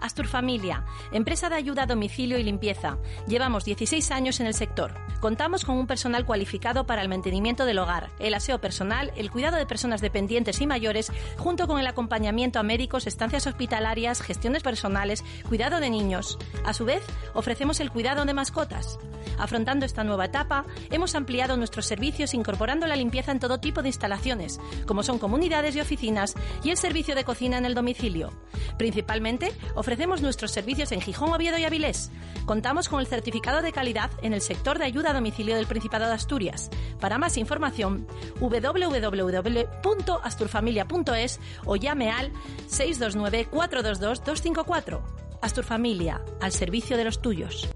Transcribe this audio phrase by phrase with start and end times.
[0.00, 2.98] Astur Familia, empresa de ayuda a domicilio y limpieza.
[3.26, 4.94] Llevamos 16 años en el sector.
[5.20, 9.58] Contamos con un personal cualificado para el mantenimiento del hogar, el aseo personal, el cuidado
[9.58, 15.24] de personas dependientes y mayores, junto con el acompañamiento a médicos, estancias hospitalarias, gestiones personales,
[15.48, 16.38] cuidado de niños.
[16.64, 17.02] A su vez,
[17.34, 18.98] ofrecemos el cuidado de mascotas.
[19.38, 23.88] Afrontando esta nueva etapa, hemos ampliado nuestros servicios incorporando la limpieza en todo tipo de
[23.88, 28.32] instalaciones, como son comunidades y oficinas, y el servicio de cocina en el domicilio.
[28.78, 32.12] Principalmente, ofrecemos nuestros servicios en Gijón, Oviedo y Avilés.
[32.46, 36.06] Contamos con el certificado de calidad en el sector de ayuda a domicilio del Principado
[36.06, 36.70] de Asturias.
[37.00, 38.06] Para más información,
[38.40, 42.32] www.asturfamilia.es o llame al
[42.68, 45.02] 629 422 254.
[45.42, 47.68] Asturfamilia, al servicio de los tuyos.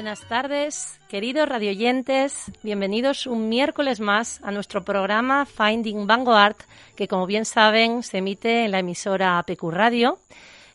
[0.00, 2.50] Buenas tardes, queridos radioyentes.
[2.62, 6.56] Bienvenidos un miércoles más a nuestro programa Finding Vanguard,
[6.96, 10.18] que como bien saben se emite en la emisora APQ Radio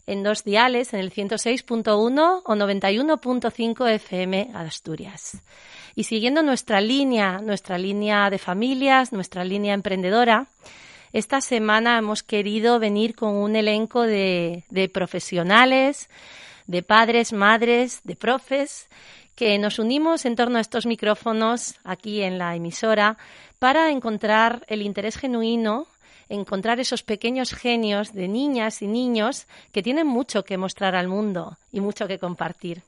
[0.06, 5.42] en dos diales, en el 106.1 o 91.5 FM Asturias.
[5.96, 10.46] Y siguiendo nuestra línea, nuestra línea de familias, nuestra línea emprendedora,
[11.14, 16.10] esta semana hemos querido venir con un elenco de profesionales,
[16.68, 18.88] de padres, madres, de profes,
[19.36, 23.18] que nos unimos en torno a estos micrófonos aquí en la emisora
[23.60, 25.88] para encontrar el interés genuino,
[26.30, 31.58] encontrar esos pequeños genios de niñas y niños que tienen mucho que mostrar al mundo
[31.72, 32.82] y mucho que compartir.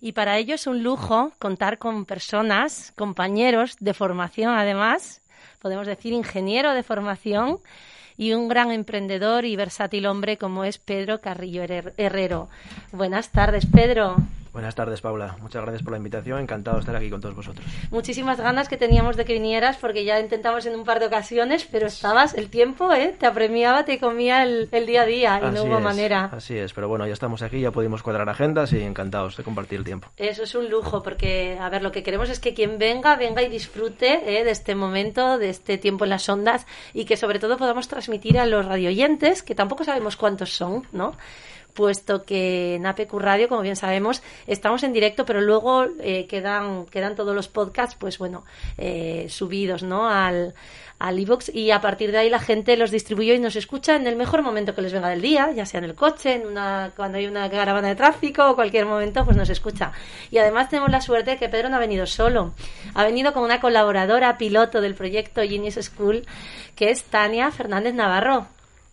[0.00, 5.20] Y para ello es un lujo contar con personas, compañeros de formación además,
[5.60, 7.58] podemos decir ingeniero de formación,
[8.18, 12.48] y un gran emprendedor y versátil hombre como es Pedro Carrillo Herrero.
[12.92, 14.16] Buenas tardes, Pedro.
[14.52, 15.36] Buenas tardes, Paula.
[15.40, 16.40] Muchas gracias por la invitación.
[16.40, 17.66] Encantado de estar aquí con todos vosotros.
[17.90, 21.66] Muchísimas ganas que teníamos de que vinieras porque ya intentamos en un par de ocasiones,
[21.70, 23.14] pero estabas, el tiempo, ¿eh?
[23.18, 26.30] Te apremiaba, te comía el, día a día y no hubo manera.
[26.32, 29.78] Así es, pero bueno, ya estamos aquí, ya pudimos cuadrar agendas y encantados de compartir
[29.78, 30.08] el tiempo.
[30.16, 33.42] Eso es un lujo porque, a ver, lo que queremos es que quien venga, venga
[33.42, 34.44] y disfrute ¿eh?
[34.44, 38.38] de este momento, de este tiempo en las ondas y que sobre todo podamos transmitir
[38.38, 41.16] a los radioyentes, que tampoco sabemos cuántos son, ¿no?
[41.78, 46.86] Puesto que en APQ Radio, como bien sabemos, estamos en directo, pero luego eh, quedan,
[46.86, 48.44] quedan todos los podcasts, pues bueno,
[48.78, 50.08] eh, subidos, ¿no?
[50.08, 50.54] Al,
[50.98, 54.08] al iVoox y a partir de ahí la gente los distribuye y nos escucha en
[54.08, 56.90] el mejor momento que les venga del día, ya sea en el coche, en una,
[56.96, 59.92] cuando hay una caravana de tráfico o cualquier momento, pues nos escucha.
[60.32, 62.54] Y además tenemos la suerte de que Pedro no ha venido solo,
[62.92, 66.26] ha venido con una colaboradora piloto del proyecto Genius School,
[66.74, 68.48] que es Tania Fernández Navarro.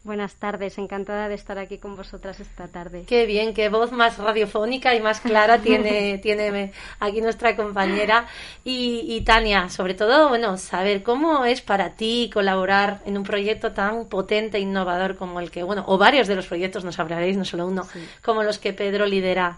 [0.05, 3.05] Buenas tardes, encantada de estar aquí con vosotras esta tarde.
[3.07, 8.27] Qué bien, qué voz más radiofónica y más clara tiene, tiene aquí nuestra compañera.
[8.63, 14.05] Y, Tania, sobre todo, bueno, saber cómo es para ti colaborar en un proyecto tan
[14.05, 17.43] potente e innovador como el que, bueno, o varios de los proyectos, nos hablaréis, no
[17.43, 17.87] solo uno,
[18.23, 19.57] como los que Pedro lidera.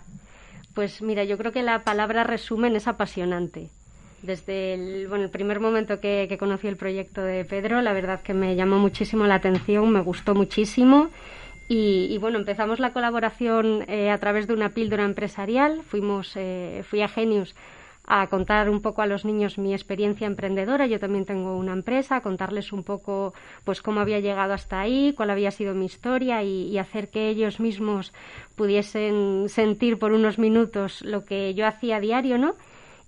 [0.74, 3.70] Pues mira, yo creo que la palabra resumen es apasionante
[4.22, 8.34] desde el, bueno, el primer momento que, conocí el proyecto de Pedro, la verdad que
[8.34, 11.10] me llamó muchísimo la atención, me gustó muchísimo.
[11.70, 15.82] Y, bueno, empezamos la colaboración eh, a través de una píldora empresarial.
[15.84, 17.56] Fuimos, eh, fui a Genius
[18.10, 20.88] a contar un poco a los niños mi experiencia emprendedora.
[20.88, 23.34] Yo también tengo una empresa, a contarles un poco
[23.66, 27.28] pues cómo había llegado hasta ahí, cuál había sido mi historia y, y, hacer que
[27.28, 28.14] ellos mismos
[28.56, 32.56] pudiesen sentir por unos minutos lo que yo hacía diario, ¿no?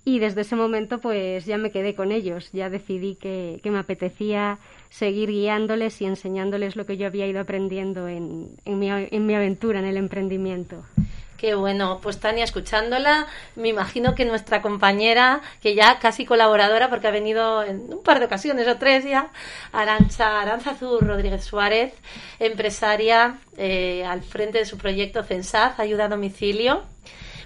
[0.06, 4.58] Y desde ese momento pues ya me quedé con ellos, ya decidí que, me apetecía
[4.90, 9.36] seguir guiándoles y enseñándoles lo que yo había ido aprendiendo en, en, mi, en mi
[9.36, 10.84] aventura, en el emprendimiento.
[11.40, 13.26] Qué bueno, pues Tania, escuchándola,
[13.56, 18.20] me imagino que nuestra compañera, que ya casi colaboradora, porque ha venido en un par
[18.20, 19.30] de ocasiones o tres ya,
[19.72, 21.94] Arancha, Aranzazú Rodríguez Suárez,
[22.40, 26.84] empresaria eh, al frente de su proyecto CENSAZ, Ayuda a Domicilio,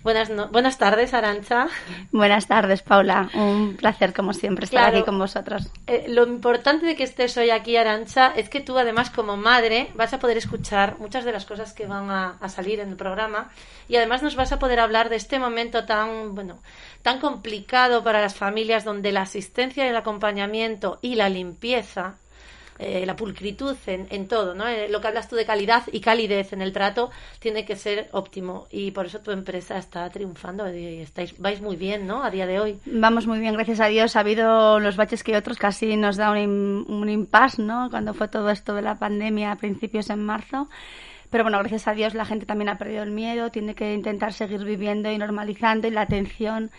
[0.03, 1.67] Buenas, buenas tardes, Arancha.
[2.11, 3.29] Buenas tardes, Paula.
[3.33, 5.69] Un placer, como siempre, estar aquí con vosotros.
[5.87, 9.91] Eh, lo importante de que estés hoy aquí, Arancha, es que tú, además, como madre,
[9.95, 12.95] vas a poder escuchar muchas de las cosas que van a, a salir en el
[12.97, 13.49] programa
[13.87, 16.59] y además nos vas a poder hablar de este momento tan, bueno,
[17.01, 22.15] tan complicado para las familias donde la asistencia y el acompañamiento y la limpieza
[22.83, 24.67] eh, la pulcritud en, en todo, ¿no?
[24.67, 28.09] Eh, lo que hablas tú de calidad y calidez en el trato tiene que ser
[28.11, 32.23] óptimo y por eso tu empresa está triunfando y estáis, vais muy bien, ¿no?
[32.23, 32.79] A día de hoy.
[32.85, 34.15] Vamos muy bien, gracias a Dios.
[34.15, 37.89] Ha habido los baches que otros casi nos da un, un impasse, ¿no?
[37.89, 40.69] Cuando fue todo esto de la pandemia a principios en marzo.
[41.33, 44.33] Pero bueno, gracias a Dios la gente también ha perdido el miedo, tiene que intentar
[44.33, 46.69] seguir viviendo y normalizando y la atención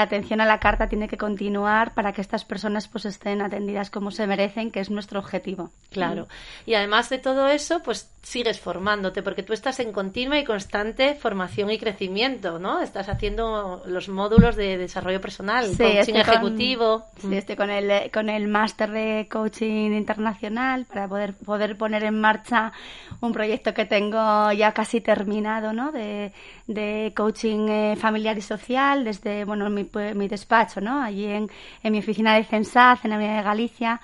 [0.00, 3.90] la atención a la carta tiene que continuar para que estas personas pues estén atendidas
[3.90, 5.72] como se merecen, que es nuestro objetivo.
[5.90, 6.26] Claro.
[6.64, 11.14] Y además de todo eso, pues sigues formándote, porque tú estás en continua y constante
[11.14, 12.80] formación y crecimiento, ¿no?
[12.80, 17.04] Estás haciendo los módulos de desarrollo personal, coaching ejecutivo.
[17.18, 22.20] sí, estoy con el, con el máster de coaching internacional para poder, poder poner en
[22.20, 22.72] marcha
[23.20, 25.92] un proyecto que tengo ya casi terminado, ¿no?
[25.92, 26.32] De,
[26.66, 29.84] de coaching eh, familiar y social desde, bueno, mi,
[30.14, 31.02] mi despacho, ¿no?
[31.02, 31.50] Allí en,
[31.82, 34.00] en, mi oficina de Censaz, en la Unidad de Galicia,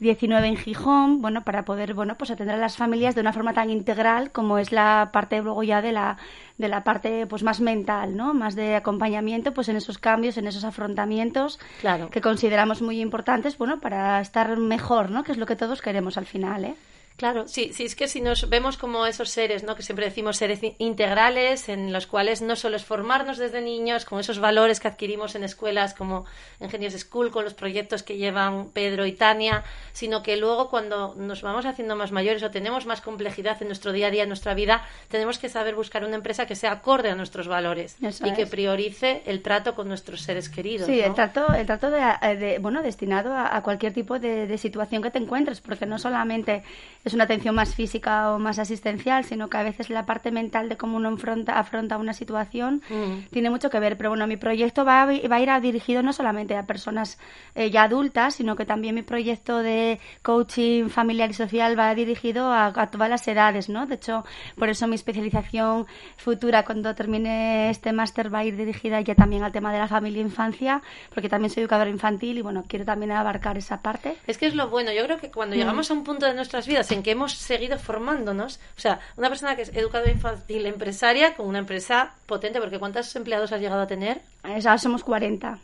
[0.00, 3.52] 19 en Gijón, bueno, para poder, bueno, pues atender a las familias de una forma
[3.52, 6.16] tan integral como es la parte luego ya de la
[6.58, 8.34] de la parte pues más mental, ¿no?
[8.34, 12.08] Más de acompañamiento pues en esos cambios, en esos afrontamientos claro.
[12.10, 15.24] que consideramos muy importantes, bueno, para estar mejor, ¿no?
[15.24, 16.74] Que es lo que todos queremos al final, ¿eh?
[17.16, 19.76] Claro, sí, sí, es que si nos vemos como esos seres, ¿no?
[19.76, 24.18] Que siempre decimos seres integrales, en los cuales no solo es formarnos desde niños, con
[24.18, 26.24] esos valores que adquirimos en escuelas como
[26.60, 31.42] Ingenious School, con los proyectos que llevan Pedro y Tania, sino que luego cuando nos
[31.42, 34.54] vamos haciendo más mayores o tenemos más complejidad en nuestro día a día, en nuestra
[34.54, 38.46] vida, tenemos que saber buscar una empresa que sea acorde a nuestros valores y que
[38.46, 40.86] priorice el trato con nuestros seres queridos.
[40.86, 45.02] Sí, el trato, el trato de, bueno, destinado a, a cualquier tipo de, de situación
[45.02, 46.64] que te encuentres, porque no solamente
[47.04, 50.68] es una atención más física o más asistencial, sino que a veces la parte mental
[50.68, 53.30] de cómo uno afronta, afronta una situación mm.
[53.30, 53.96] tiene mucho que ver.
[53.96, 57.18] Pero bueno, mi proyecto va, va a ir dirigido no solamente a personas
[57.54, 62.52] eh, ya adultas, sino que también mi proyecto de coaching familiar y social va dirigido
[62.52, 63.86] a, todas las edades, ¿no?
[63.86, 64.24] De hecho,
[64.56, 69.42] por eso mi especialización futura cuando termine este máster va a ir dirigida ya también
[69.42, 70.82] al tema de la familia e infancia,
[71.14, 74.16] porque también soy educadora infantil y bueno, quiero también abarcar esa parte.
[74.26, 75.58] Es que es lo bueno, yo creo que cuando mm.
[75.58, 78.60] llegamos a un punto de nuestras vidas en que hemos seguido formándonos.
[78.76, 83.14] O sea, una persona que es educadora infantil empresaria con una empresa potente, porque ¿cuántos
[83.16, 84.20] empleados has llegado a tener?
[84.60, 85.58] Ya somos 40.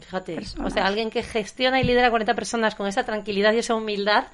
[0.00, 3.74] Fíjate, o sea, alguien que gestiona y lidera 40 personas con esa tranquilidad y esa
[3.74, 4.24] humildad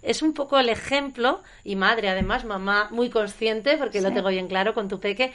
[0.00, 4.48] es un poco el ejemplo, y madre además, mamá muy consciente, porque lo tengo bien
[4.48, 5.32] claro con tu peque,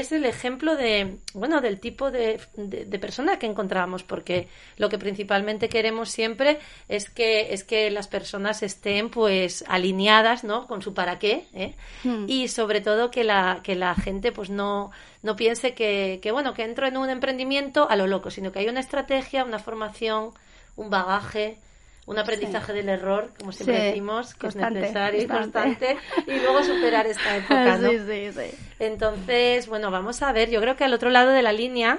[0.00, 4.98] es el ejemplo de, bueno, del tipo de, de, persona que encontramos, porque lo que
[4.98, 10.66] principalmente queremos siempre es que, es que las personas estén pues alineadas, ¿no?
[10.66, 11.74] Con su para qué, ¿eh?
[12.04, 12.26] Hmm.
[12.28, 14.90] Y sobre todo que la, que la gente pues no,
[15.22, 18.60] no piense que, que, bueno, que entro en un emprendimiento a lo loco, sino que
[18.60, 20.30] hay una estrategia, una formación,
[20.76, 21.58] un bagaje,
[22.08, 27.06] un aprendizaje del error, como siempre decimos, que es necesario y constante, y luego superar
[27.06, 27.90] esta época, ¿no?
[27.90, 28.58] Sí, sí, sí.
[28.78, 31.98] Entonces, bueno, vamos a ver, yo creo que al otro lado de la línea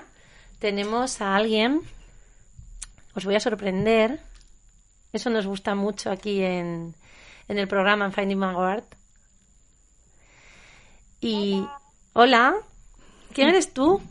[0.58, 1.82] tenemos a alguien,
[3.14, 4.20] os voy a sorprender,
[5.14, 6.96] eso nos gusta mucho aquí en,
[7.48, 8.86] en el programa en Finding Vanguard.
[11.22, 11.64] Y,
[12.14, 12.56] hola,
[13.32, 14.02] ¿quién eres tú?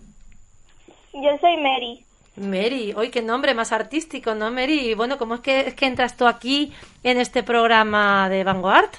[1.12, 2.04] Yo soy Mary.
[2.38, 4.94] Mary, hoy qué nombre más artístico, ¿no, Mary?
[4.94, 8.90] Bueno, ¿cómo es que, es que entras tú aquí en este programa de Vanguard?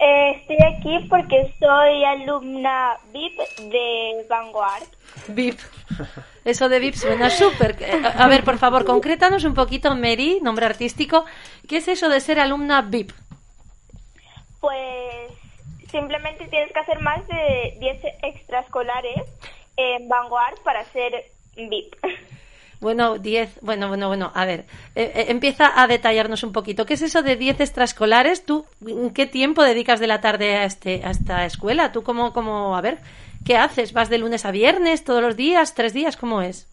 [0.00, 3.38] Eh, estoy aquí porque soy alumna VIP
[3.70, 4.86] de Vanguard.
[5.28, 5.58] VIP.
[6.44, 7.76] Eso de VIP suena súper.
[8.16, 11.26] A ver, por favor, concrétanos un poquito, Mary, nombre artístico.
[11.68, 13.12] ¿Qué es eso de ser alumna VIP?
[14.60, 15.30] Pues
[15.90, 19.20] simplemente tienes que hacer más de 10 extraescolares
[19.76, 21.24] en Vanguard para ser
[21.68, 21.96] VIP.
[22.80, 24.60] Bueno, 10, bueno, bueno, bueno, a ver,
[24.94, 26.86] eh, eh, empieza a detallarnos un poquito.
[26.86, 28.46] ¿Qué es eso de 10 extraescolares?
[28.46, 28.64] ¿Tú
[29.14, 31.92] qué tiempo dedicas de la tarde a, este, a esta escuela?
[31.92, 32.98] ¿Tú cómo, cómo, a ver,
[33.44, 33.92] qué haces?
[33.92, 36.16] ¿Vas de lunes a viernes, todos los días, tres días?
[36.16, 36.66] ¿Cómo es?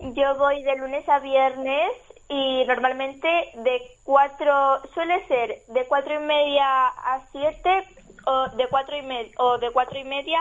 [0.00, 1.92] Yo voy de lunes a viernes
[2.28, 7.84] y normalmente de cuatro, suele ser de cuatro y media a siete
[8.26, 10.40] o de cuatro y, media o de cuatro y media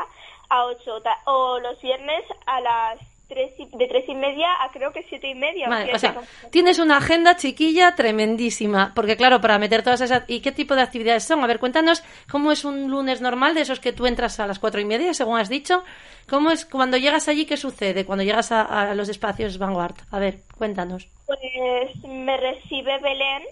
[0.50, 5.30] a ocho o los viernes a las de tres y media a creo que siete
[5.30, 5.68] y media.
[5.94, 10.24] o sea, tienes una agenda chiquilla tremendísima, porque claro, para meter todas esas...
[10.28, 11.44] ¿Y qué tipo de actividades son?
[11.44, 14.60] A ver, cuéntanos cómo es un lunes normal de esos que tú entras a las
[14.60, 15.84] cuatro y media, según has dicho.
[16.30, 17.46] ¿Cómo es cuando llegas allí?
[17.46, 19.96] ¿Qué sucede cuando llegas a, los espacios Vanguard?
[20.12, 21.08] A ver, cuéntanos.
[21.26, 23.44] Pues me recibe Belén,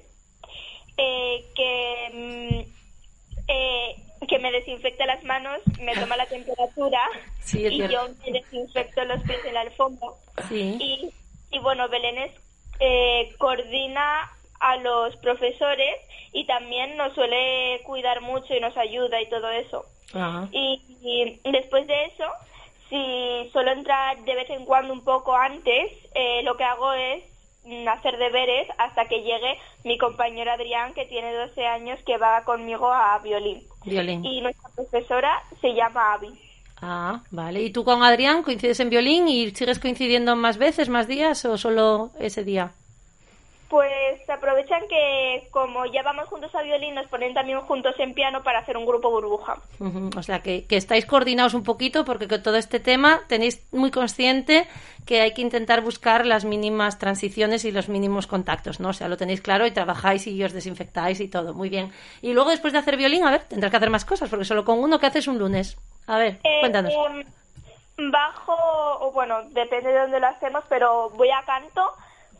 [0.97, 2.09] eh, que...
[2.13, 2.73] Mm,
[3.47, 3.95] eh,
[4.27, 7.01] que me desinfecta las manos, me toma la temperatura
[7.53, 10.09] y yo me desinfecto los pies en la alfombra.
[10.51, 11.09] Y,
[11.51, 12.31] y bueno, Belén
[12.79, 15.99] eh, coordina a los profesores
[16.31, 19.85] y también nos suele cuidar mucho y nos ayuda y todo eso.
[20.51, 22.25] Y, después de eso,
[22.89, 27.23] si suelo entrar de vez en cuando un poco antes, eh, lo que hago es
[27.87, 32.91] hacer deberes hasta que llegue mi compañero Adrián, que tiene 12 años, que va conmigo
[32.91, 33.63] a violín.
[33.85, 34.23] Violín.
[34.25, 36.29] Y nuestra profesora se llama Avi.
[36.81, 37.61] Ah, vale.
[37.61, 41.57] ¿Y tú con Adrián coincides en violín y sigues coincidiendo más veces, más días o
[41.57, 42.73] solo ese día?
[43.73, 48.43] Pues aprovechan que como ya vamos juntos a violín, nos ponen también juntos en piano
[48.43, 49.55] para hacer un grupo burbuja.
[50.15, 54.67] O sea, que, estáis coordinados un poquito porque con todo este tema tenéis muy consciente
[55.07, 58.89] que hay que intentar buscar las mínimas transiciones y los mínimos contactos, ¿no?
[58.89, 61.55] O sea, lo tenéis claro y trabajáis y os desinfectáis y todo.
[61.55, 61.91] Muy bien.
[62.21, 64.63] Y luego después de hacer violín, a ver, tendrás que hacer más cosas porque solo
[64.65, 65.79] con uno que haces un lunes.
[66.05, 66.93] A ver, eh, cuéntanos.
[66.93, 68.55] Em, bajo,
[68.99, 71.91] o bueno, depende de dónde lo hacemos, pero voy a canto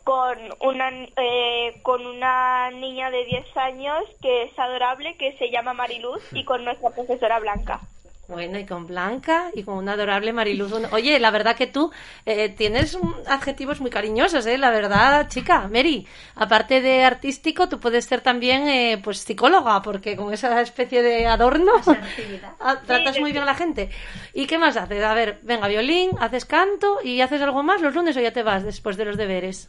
[0.04, 5.72] con una, eh, con una niña de 10 años que es adorable, que se llama
[5.72, 7.80] Mariluz, y con nuestra profesora Blanca.
[8.26, 10.72] Bueno, y con Blanca y con una adorable Mariluz.
[10.92, 11.90] Oye, la verdad que tú
[12.24, 12.96] eh, tienes
[13.26, 14.56] adjetivos muy cariñosos, ¿eh?
[14.56, 20.16] La verdad, chica, Mary, aparte de artístico, tú puedes ser también, eh, pues, psicóloga, porque
[20.16, 21.72] con esa especie de adorno
[22.60, 23.90] ah, tratas muy bien a la gente.
[24.32, 25.04] ¿Y qué más haces?
[25.04, 28.42] A ver, venga, violín, haces canto y haces algo más los lunes o ya te
[28.42, 29.68] vas después de los deberes.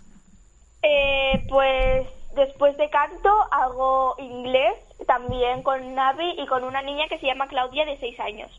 [0.88, 4.76] Eh, pues después de canto hago inglés
[5.08, 8.52] también con Navi y con una niña que se llama Claudia de 6 años.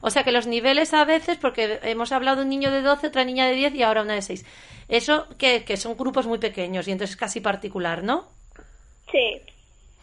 [0.00, 3.08] O sea que los niveles a veces, porque hemos hablado de un niño de 12,
[3.08, 4.46] otra niña de 10 y ahora una de 6.
[4.88, 8.28] Eso que, que son grupos muy pequeños y entonces es casi particular, ¿no?
[9.10, 9.42] Sí.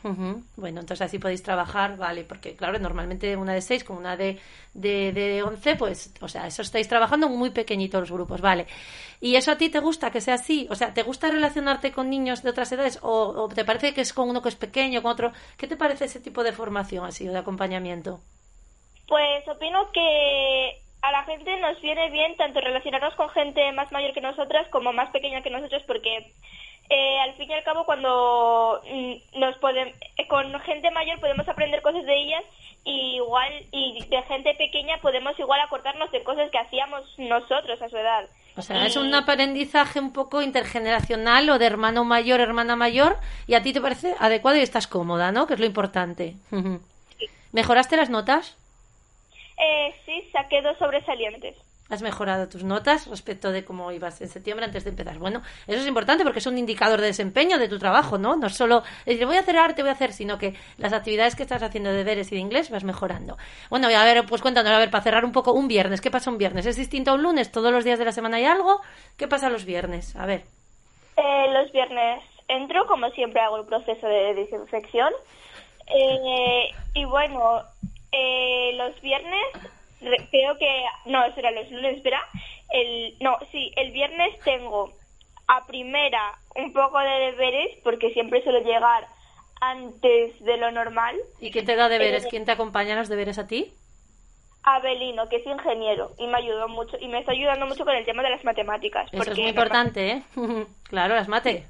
[0.03, 4.38] Bueno, entonces así podéis trabajar, vale, porque claro, normalmente una de seis con una de,
[4.74, 8.67] de, de once, pues, o sea, eso estáis trabajando muy pequeñitos los grupos, vale.
[9.22, 10.67] ¿Y eso a ti te gusta que sea así?
[10.69, 14.12] O sea, ¿te gusta relacionarte con niños de otras edades o, te parece que es
[14.12, 15.31] con uno que es pequeño, con otro?
[15.57, 18.19] ¿Qué te parece ese tipo de formación así o de acompañamiento?
[19.07, 24.13] Pues opino que a la gente nos viene bien tanto relacionarnos con gente más mayor
[24.13, 26.33] que nosotras como más pequeña que nosotros porque
[26.90, 31.48] eh, al fin y al cabo cuando mm, nos podemos, eh, con gente mayor podemos
[31.48, 32.44] aprender cosas de ellas
[32.84, 37.90] y igual y de gente pequeña podemos igual acordarnos de cosas que hacíamos nosotros a
[37.90, 38.25] su edad.
[38.56, 43.56] O sea, es un aprendizaje un poco intergeneracional o de hermano mayor, hermana mayor, y
[43.56, 45.48] a ti te parece adecuado y estás cómoda, ¿no?
[45.48, 46.36] Que es lo importante.
[47.52, 48.58] ¿Mejoraste las notas?
[49.58, 51.56] Eh, sí, saqué dos sobresalientes
[51.90, 55.18] has mejorado tus notas respecto de cómo ibas en septiembre antes de empezar.
[55.20, 58.36] Bueno, eso es importante porque es un indicador de desempeño de tu trabajo, ¿no?
[58.36, 61.44] No solo decir voy a hacer arte, voy a hacer, sino que las actividades que
[61.44, 63.38] estás haciendo de deberes y de inglés vas mejorando.
[63.70, 66.12] Bueno, y a ver, pues cuéntanos, a ver, para cerrar un poco, un viernes, ¿qué
[66.12, 66.66] pasa un viernes?
[66.66, 67.52] ¿Es distinto a un lunes?
[67.52, 68.82] ¿Todos los días de la semana hay algo?
[69.18, 70.16] ¿Qué pasa los viernes?
[70.16, 70.44] A ver.
[71.18, 75.13] Eh, los viernes entro, como siempre hago el proceso de desinfección.
[75.88, 77.62] Eh, y bueno,
[78.12, 79.73] eh, los viernes
[80.29, 82.22] creo que no, será los lunes, espera.
[82.69, 84.93] El, no, sí, el viernes tengo
[85.48, 89.07] a primera un poco de deberes porque siempre suelo llegar
[89.62, 91.15] antes de lo normal.
[91.39, 92.25] ¿Y quién te da deberes?
[92.25, 93.74] Eh, ¿Quién te acompaña en los deberes a ti?
[94.63, 98.05] Abelino, que es ingeniero y me ayudó mucho y me está ayudando mucho con el
[98.05, 99.10] tema de las matemáticas.
[99.12, 100.24] Eso es muy importante, ¿eh?
[100.83, 101.65] claro, las mate.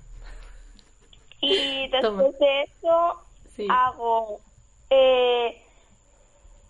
[1.41, 3.19] Y después de eso
[3.69, 4.39] hago
[4.91, 5.62] eh,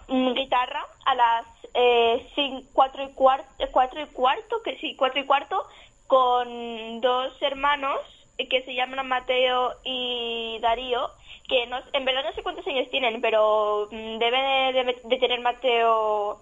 [0.08, 2.28] guitarra a las eh,
[2.74, 5.66] cuatro, y cuarto, cuatro y cuarto, que sí, cuatro y cuarto,
[6.08, 8.00] con dos hermanos
[8.50, 11.10] que se llaman Mateo y Darío,
[11.48, 16.42] que no, en verdad no sé cuántos años tienen, pero mm, debe de, tener Mateo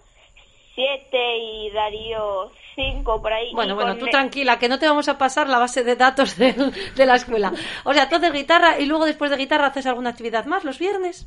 [0.74, 3.54] siete y Darío cinco por ahí.
[3.54, 6.54] Bueno, bueno, tú tranquila, que no te vamos a pasar la base de datos de,
[6.96, 7.52] de la escuela.
[7.84, 11.26] O sea, haces guitarra y luego después de guitarra haces alguna actividad más los viernes.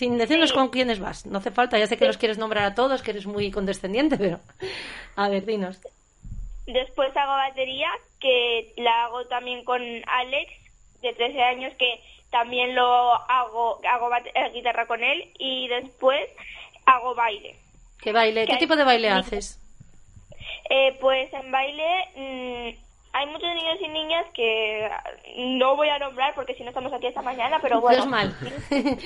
[0.00, 1.26] Sin decirnos con quiénes vas.
[1.26, 4.16] No hace falta, ya sé que los quieres nombrar a todos, que eres muy condescendiente,
[4.16, 4.40] pero.
[5.14, 5.78] A ver, dinos.
[6.66, 10.50] Después hago batería, que la hago también con Alex,
[11.02, 15.34] de 13 años, que también lo hago, hago eh, guitarra con él.
[15.38, 16.30] Y después
[16.86, 17.56] hago baile.
[18.00, 18.46] ¿Qué baile?
[18.46, 19.60] ¿Qué tipo de baile haces?
[20.70, 22.08] Eh, pues en baile.
[22.16, 24.88] Mmm, hay muchos niños y niñas que
[25.36, 27.98] no voy a nombrar porque si no estamos aquí esta mañana, pero bueno.
[27.98, 28.36] No es mal.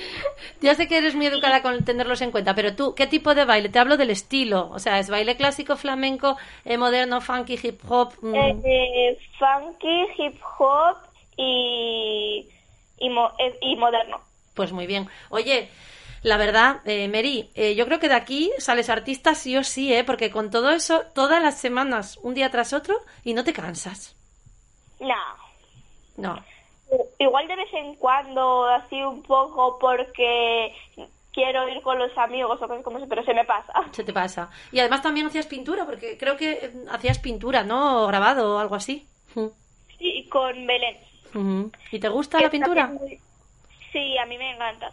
[0.61, 3.45] ya sé que eres muy educada con tenerlos en cuenta, pero tú, ¿qué tipo de
[3.45, 3.69] baile?
[3.69, 4.69] Te hablo del estilo.
[4.69, 8.13] O sea, ¿es baile clásico, flamenco, eh, moderno, funky, hip hop?
[8.21, 8.35] Mm.
[8.35, 10.97] Eh, funky, hip hop
[11.35, 12.47] y,
[12.99, 14.21] y, eh, y moderno.
[14.53, 15.09] Pues muy bien.
[15.29, 15.69] Oye,
[16.25, 19.93] la verdad, eh, Mary, eh, yo creo que de aquí sales artista sí o sí,
[19.93, 20.03] ¿eh?
[20.03, 24.15] Porque con todo eso, todas las semanas, un día tras otro, y no te cansas.
[24.99, 25.13] No.
[26.17, 26.43] No.
[27.19, 30.73] Igual de vez en cuando, así un poco, porque
[31.31, 33.73] quiero ir con los amigos o cosas como eso, pero se me pasa.
[33.91, 34.49] Se te pasa.
[34.71, 38.03] Y además también hacías pintura, porque creo que eh, hacías pintura, ¿no?
[38.03, 39.07] O grabado o algo así.
[39.99, 40.97] Sí, con Belén.
[41.91, 42.91] ¿Y te gusta la pintura?
[43.91, 44.91] Sí, a mí me encanta.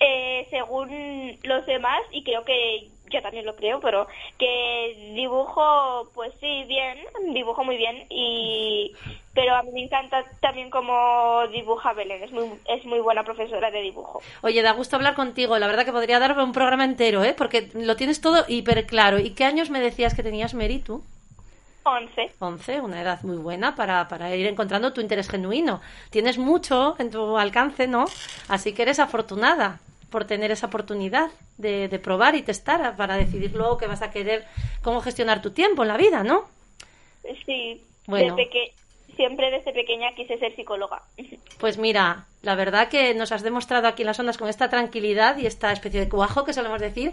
[0.00, 4.06] Eh, según los demás, y creo que yo también lo creo, pero
[4.38, 6.98] que dibujo, pues sí, bien,
[7.32, 8.92] dibujo muy bien, y
[9.34, 13.70] pero a mí me encanta también cómo dibuja Belén, es muy, es muy buena profesora
[13.70, 14.22] de dibujo.
[14.42, 17.34] Oye, da gusto hablar contigo, la verdad que podría dar un programa entero, ¿eh?
[17.36, 19.18] porque lo tienes todo hiper claro.
[19.18, 21.02] ¿Y qué años me decías que tenías, Mary, tú?
[21.84, 22.32] Once.
[22.38, 25.80] Once, una edad muy buena para, para ir encontrando tu interés genuino.
[26.10, 28.06] Tienes mucho en tu alcance, ¿no?
[28.48, 33.52] Así que eres afortunada por tener esa oportunidad de, de probar y testar para decidir
[33.54, 34.46] luego que vas a querer,
[34.82, 36.44] cómo gestionar tu tiempo en la vida, ¿no?
[37.44, 38.36] Sí, bueno.
[38.36, 38.72] desde que
[39.16, 41.02] siempre desde pequeña quise ser psicóloga.
[41.58, 45.36] Pues mira, la verdad que nos has demostrado aquí en las ondas con esta tranquilidad
[45.38, 47.12] y esta especie de cuajo que solemos decir,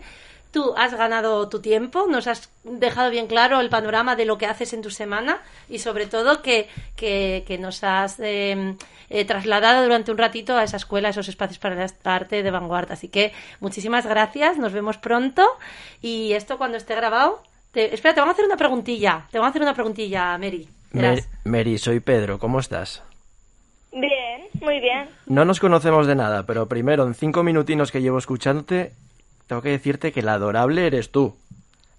[0.51, 4.45] Tú has ganado tu tiempo, nos has dejado bien claro el panorama de lo que
[4.45, 8.75] haces en tu semana y sobre todo que, que, nos has em,
[9.09, 12.51] eh, trasladado durante un ratito a esa escuela, a esos espacios para el arte de
[12.51, 12.93] vanguardia.
[12.93, 15.45] Así que muchísimas gracias, nos vemos pronto
[16.01, 17.41] y esto cuando esté grabado...
[17.71, 17.93] Te...
[17.93, 20.67] Espera, te vamos a hacer una preguntilla, te vamos a hacer una preguntilla, Mary.
[21.45, 23.01] Mary, soy Pedro, ¿cómo estás?
[23.93, 25.09] Bien, muy bien.
[25.25, 28.93] No nos conocemos de nada, pero primero, en cinco minutinos que llevo escuchándote,
[29.51, 31.35] tengo que decirte que la adorable eres tú.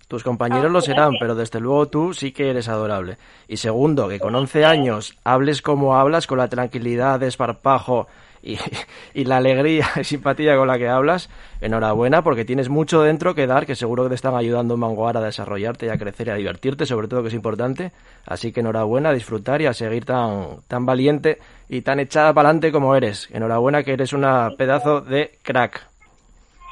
[0.09, 3.19] Tus compañeros ah, lo serán, pero desde luego tú sí que eres adorable.
[3.47, 8.07] Y segundo, que con 11 años hables como hablas, con la tranquilidad, desparpajo
[8.43, 8.57] y,
[9.13, 11.29] y la alegría y simpatía con la que hablas,
[11.61, 15.19] enhorabuena, porque tienes mucho dentro que dar, que seguro que te están ayudando en Manguar
[15.19, 17.93] a desarrollarte y a crecer y a divertirte, sobre todo que es importante.
[18.25, 21.39] Así que enhorabuena, a disfrutar y a seguir tan, tan valiente
[21.69, 23.29] y tan echada para adelante como eres.
[23.31, 25.87] Enhorabuena que eres una pedazo de crack.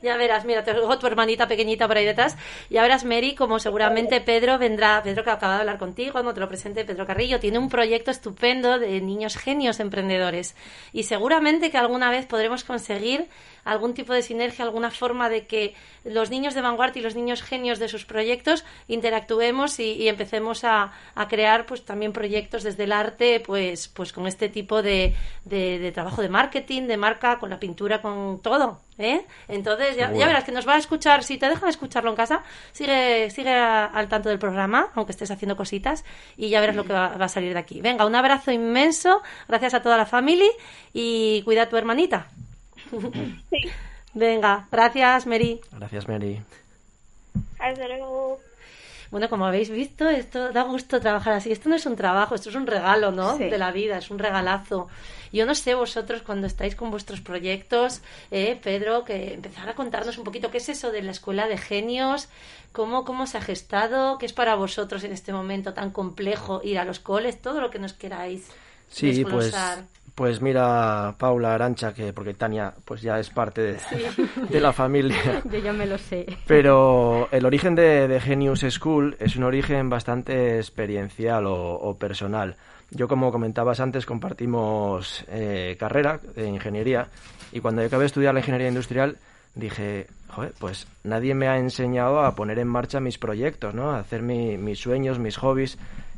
[0.02, 2.38] Ya verás, mira, tengo tu hermanita pequeñita por ahí detrás.
[2.70, 6.40] Ya verás, Mary, como seguramente Pedro vendrá, Pedro que acaba de hablar contigo, no te
[6.40, 10.56] lo presente, Pedro Carrillo, tiene un proyecto estupendo de niños genios emprendedores.
[10.94, 13.28] Y seguramente que alguna vez podremos conseguir
[13.72, 17.42] algún tipo de sinergia, alguna forma de que los niños de vanguardia y los niños
[17.42, 20.92] genios de sus proyectos interactuemos y, empecemos a,
[21.30, 25.14] crear pues también proyectos desde el arte pues pues con este tipo de,
[25.46, 28.82] de, trabajo de marketing, de marca, con la pintura, con todo.
[28.98, 29.26] ¿eh?
[29.48, 33.30] Entonces ya, verás que nos va a escuchar, si te dejan escucharlo en casa, sigue,
[33.30, 36.04] sigue al tanto del programa, aunque estés haciendo cositas,
[36.38, 37.82] y ya verás lo que va, va a salir de aquí.
[37.82, 40.50] Venga, un abrazo inmenso, gracias a toda la familia
[40.94, 42.28] y cuida a tu hermanita.
[43.50, 43.70] Sí.
[44.14, 45.62] Venga, gracias, Mary.
[45.72, 46.42] Gracias, Mary.
[47.60, 48.40] Hasta luego.
[49.12, 51.52] Bueno, como habéis visto, esto da gusto trabajar así.
[51.52, 53.38] Esto no es un trabajo, esto es un regalo, ¿no?
[53.38, 54.88] De la vida, es un regalazo.
[55.34, 60.18] Yo no sé vosotros cuando estáis con vuestros proyectos, eh, Pedro, que empezar a contarnos
[60.18, 62.30] un poquito qué es eso de la escuela de genios,
[62.72, 66.78] cómo, cómo se ha gestado, qué es para vosotros en este momento tan complejo ir
[66.78, 68.48] a los coles, todo lo que nos queráis.
[68.90, 69.54] Sí, pues
[70.20, 73.78] pues mira, Paula Arancha, que porque Tania pues ya es parte
[74.50, 75.42] de, la familia.
[75.50, 76.26] Yo ya me lo sé.
[76.46, 82.58] Pero el origen de, Genius School es un origen bastante experiencial o, personal.
[82.92, 87.08] Yo, como comentabas antes, compartimos eh, carrera de ingeniería
[87.54, 89.16] y cuando acabé de estudiar la ingeniería industrial
[89.56, 93.92] dije, joder, pues nadie me ha enseñado a poner en marcha mis proyectos, ¿no?
[93.92, 95.78] A hacer mis sueños, mis hobbies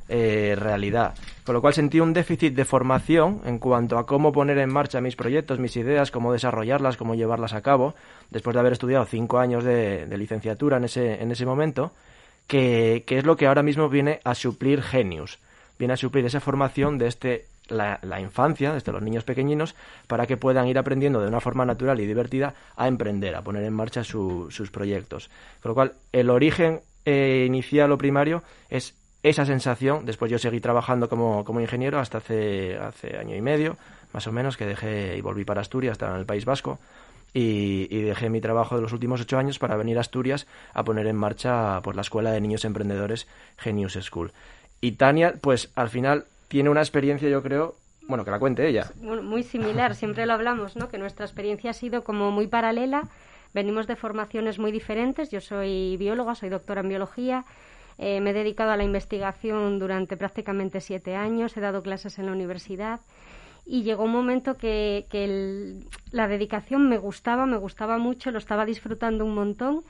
[0.10, 1.16] eh, realidad.
[1.46, 5.02] Con lo cual sentí un déficit de formación en cuanto a cómo poner en marcha
[5.02, 7.96] mis proyectos, mis ideas, cómo desarrollarlas, cómo llevarlas a cabo,
[8.30, 11.92] después de haber estudiado cinco años de, licenciatura en ese, en ese momento,
[12.48, 15.40] que, es lo que ahora mismo viene a suplir Genius.
[15.80, 19.76] Viene a suplir esa formación de este la, infancia, desde los niños pequeñinos,
[20.08, 23.64] para que puedan ir aprendiendo de una forma natural y divertida a emprender, a poner
[23.64, 25.30] en marcha sus proyectos.
[25.62, 30.60] Con lo cual, el origen eh, inicial o primario es esa sensación, después yo seguí
[30.60, 33.78] trabajando como, como ingeniero hasta hace, hace año y medio,
[34.14, 36.80] más o menos, que dejé y volví para Asturias, estaba en el País Vasco,
[37.34, 41.08] y, dejé mi trabajo de los últimos ocho años para venir a Asturias a poner
[41.08, 44.32] en marcha por la Escuela de Niños Emprendedores Genius School.
[44.82, 47.76] Y Tania, pues al final tiene una experiencia, yo creo,
[48.08, 48.92] bueno, que la cuente ella.
[49.02, 50.90] muy similar, siempre lo hablamos, ¿no?
[50.90, 53.04] Que nuestra experiencia ha sido como muy paralela,
[53.54, 57.46] venimos de formaciones muy diferentes, yo soy bióloga, soy doctora en biología,
[57.98, 62.26] eh, me he dedicado a la investigación durante prácticamente siete años, he dado clases en
[62.26, 63.02] la universidad
[63.66, 65.06] y llegó un momento que,
[66.12, 69.84] la dedicación me gustaba, me gustaba mucho, lo estaba disfrutando un montón,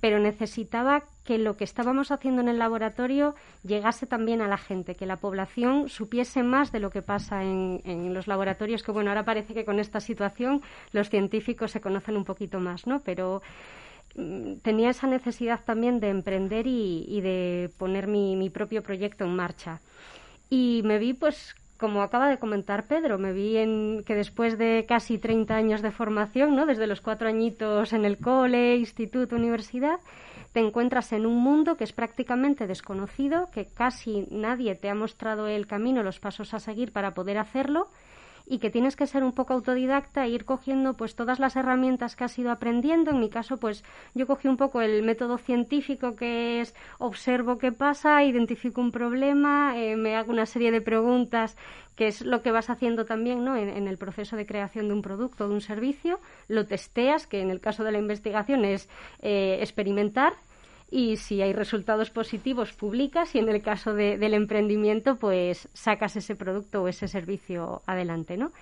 [0.00, 4.94] pero necesitaba que lo que estábamos haciendo en el laboratorio llegase también a la gente,
[4.94, 9.10] que la población supiese más de lo que pasa en, en, los laboratorios, que bueno,
[9.10, 10.60] ahora parece que con esta situación
[10.92, 13.00] los científicos se conocen un poquito más, ¿no?
[13.00, 13.40] Pero
[14.62, 19.80] tenía esa necesidad también de emprender y, de poner mi, propio proyecto en marcha.
[20.50, 24.84] Y me vi, pues, como acaba de comentar Pedro, me vi en que después de
[24.88, 26.66] casi 30 años de formación, ¿no?
[26.66, 29.98] desde los cuatro añitos en el cole, instituto, universidad,
[30.52, 35.48] te encuentras en un mundo que es prácticamente desconocido, que casi nadie te ha mostrado
[35.48, 37.88] el camino, los pasos a seguir para poder hacerlo
[38.46, 42.14] y que tienes que ser un poco autodidacta e ir cogiendo pues todas las herramientas
[42.14, 43.10] que has ido aprendiendo.
[43.10, 47.72] En mi caso, pues yo cogí un poco el método científico que es observo qué
[47.72, 51.56] pasa, identifico un problema, eh, me hago una serie de preguntas
[51.96, 53.56] que es lo que vas haciendo también ¿no?
[53.56, 57.40] en, el proceso de creación de un producto o de un servicio, lo testeas, que
[57.40, 58.88] en el caso de la investigación es
[59.22, 60.32] eh, experimentar,
[60.90, 66.36] y si hay resultados positivos publicas y en el caso del emprendimiento pues sacas ese
[66.36, 68.52] producto o ese servicio adelante, ¿no?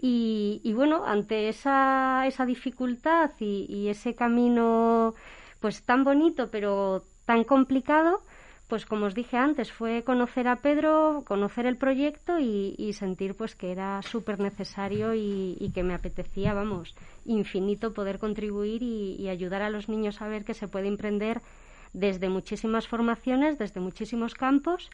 [0.00, 5.14] Y, bueno, ante esa, esa dificultad y, ese camino
[5.60, 8.22] pues tan bonito pero tan complicado,
[8.68, 13.56] pues como os dije antes, fue conocer a Pedro, conocer el proyecto y, sentir pues
[13.56, 19.70] que era súper necesario y, que me apetecía, vamos, infinito poder contribuir y, ayudar a
[19.70, 21.40] los niños a ver que se puede emprender
[21.94, 24.90] desde muchísimas formaciones, desde muchísimos campos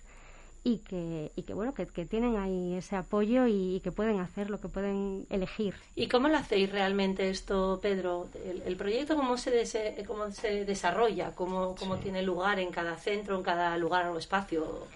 [0.64, 4.60] y que, y que bueno, que, tienen ahí ese apoyo y, que pueden hacer lo
[4.60, 5.74] que pueden elegir.
[5.94, 8.28] ¿Y cómo lo hacéis realmente esto, Pedro?
[8.64, 11.32] ¿El, proyecto cómo se, cómo se desarrolla?
[11.34, 14.86] ¿Cómo, cómo tiene lugar en cada centro, en cada lugar o espacio?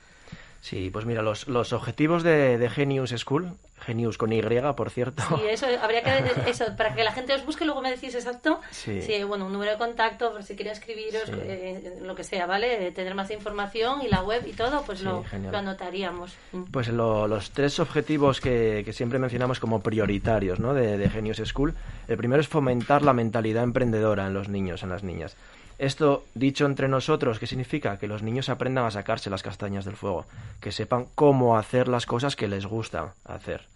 [0.63, 4.43] Sí, pues mira, los, los objetivos de, Genius School Genius con Y,
[4.77, 5.23] por cierto.
[5.29, 8.61] Sí, eso, habría que, eso, para que la gente os busque, luego me decís exacto.
[8.71, 9.01] Sí.
[9.27, 12.91] bueno, un número de contacto, por si quería escribiros, eh, lo que sea, ¿vale?
[12.93, 16.35] Tener más información y la web y todo, pues lo, anotaríamos.
[16.53, 16.65] Mm.
[16.65, 20.75] Pues los tres objetivos que, siempre mencionamos como prioritarios ¿no?
[20.75, 21.75] de, de Genius School.
[22.09, 25.37] El primero es fomentar la mentalidad emprendedora en los niños, en las niñas.
[25.79, 27.99] Esto, dicho entre nosotros, ¿qué significa?
[27.99, 30.27] Que los niños aprendan a sacarse las castañas del fuego,
[30.61, 33.67] que sepan cómo hacer las cosas que les gusta hacer.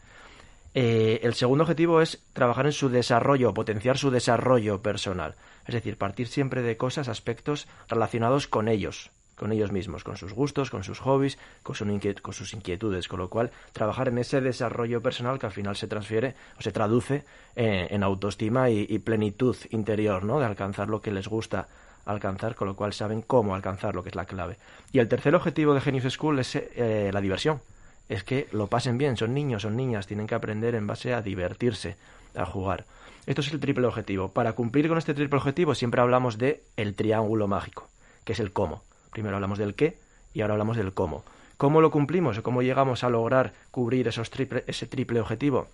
[0.75, 5.37] Eh, el segundo objetivo es trabajar en su desarrollo, potenciar su desarrollo personal.
[5.67, 10.33] Es decir, partir siempre de cosas, aspectos relacionados con ellos, con ellos mismos, con sus
[10.33, 15.39] gustos, con sus hobbies, con, sus inquietudes, con lo cual trabajar en ese desarrollo personal
[15.39, 20.41] que al final se transfiere o se traduce eh, en autoestima y, plenitud interior, ¿no?
[20.41, 21.69] De alcanzar lo que les gusta
[22.05, 24.57] alcanzar, con lo cual saben cómo alcanzar lo que es la clave.
[24.93, 27.61] Y el tercer objetivo de Genius School es eh, la diversión.
[28.09, 31.23] Es que lo pasen bien, son niños, son niñas, tienen que aprender en base a
[31.23, 31.97] divertirse,
[32.35, 32.85] a jugar.
[33.27, 34.29] Esto es el triple objetivo.
[34.29, 37.89] Para cumplir con este triple objetivo siempre hablamos de el triángulo mágico,
[38.25, 38.83] que es el cómo.
[39.13, 39.97] Primero hablamos del qué
[40.35, 41.25] y ahora hablamos del cómo.
[41.57, 45.69] ¿Cómo lo cumplimos o cómo llegamos a lograr cubrir esos triple, ese triple objetivo?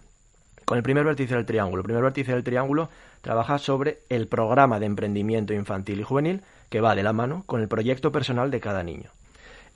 [0.68, 1.81] Con el primer vértice del triángulo.
[1.81, 2.90] El primer vértice del triángulo
[3.22, 7.62] trabaja sobre el programa de emprendimiento infantil y juvenil que va de la mano con
[7.62, 9.09] el proyecto personal de cada niño.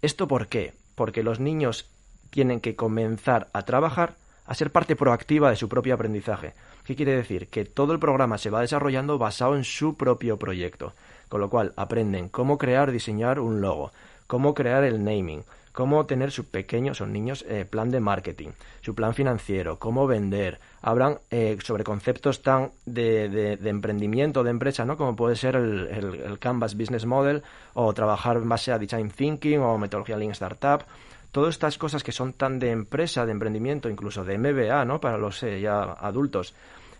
[0.03, 0.75] ¿Esto por qué?
[0.95, 1.89] Porque los niños
[2.29, 6.53] tienen que comenzar a trabajar, a ser parte proactiva de su propio aprendizaje.
[6.85, 7.49] ¿Qué quiere decir?
[7.49, 10.93] Que todo el programa se va desarrollando basado en su propio proyecto,
[11.31, 13.93] con lo cual aprenden cómo crear, diseñar un logo,
[14.27, 15.43] cómo crear el naming,
[15.73, 18.51] cómo tener su pequeño, son niños, eh, plan de marketing,
[18.83, 20.61] su plan financiero, cómo vender.
[20.83, 24.97] Hablan eh, sobre conceptos tan de, de, emprendimiento, de empresa, ¿no?
[24.97, 27.43] Como puede ser el, el, Canvas Business Model
[27.75, 30.83] o trabajar en base a Design Thinking o metodología Lean Startup.
[31.31, 35.01] Todas estas cosas que son tan de empresa, de emprendimiento, incluso de MBA, ¿no?
[35.01, 36.55] Para los eh, ya adultos,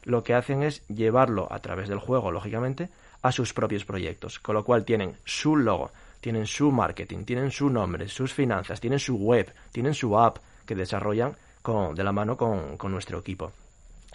[0.05, 2.89] lo que hacen es llevarlo a través del juego, lógicamente,
[3.21, 4.39] a sus propios proyectos.
[4.39, 5.91] Con lo cual tienen su logo,
[6.23, 10.77] tienen su marketing, tienen su nombre, sus finanzas, tienen su web, tienen su app que
[10.77, 13.53] desarrollan con, de la mano con, nuestro equipo.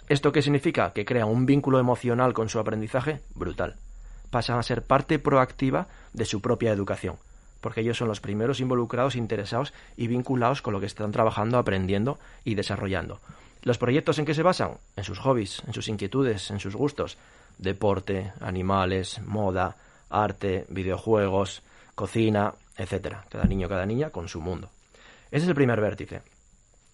[0.08, 0.94] ¿Esto qué significa?
[0.94, 3.76] Que crean un vínculo emocional con su aprendizaje brutal.
[4.30, 7.16] Pasan a ser parte proactiva de su propia educación,
[7.60, 12.18] porque ellos son los primeros involucrados, interesados y vinculados con lo que están trabajando, aprendiendo
[12.42, 13.20] y desarrollando.
[13.64, 14.78] ¿Los proyectos en qué se basan?
[14.96, 17.18] En sus hobbies, en sus inquietudes, en sus gustos.
[17.58, 19.76] Deporte, animales, moda,
[20.08, 21.62] arte, videojuegos,
[21.98, 23.24] cocina, etcétera.
[23.28, 24.70] Cada niño, cada niña con su mundo.
[25.32, 26.22] Ese es el primer vértice.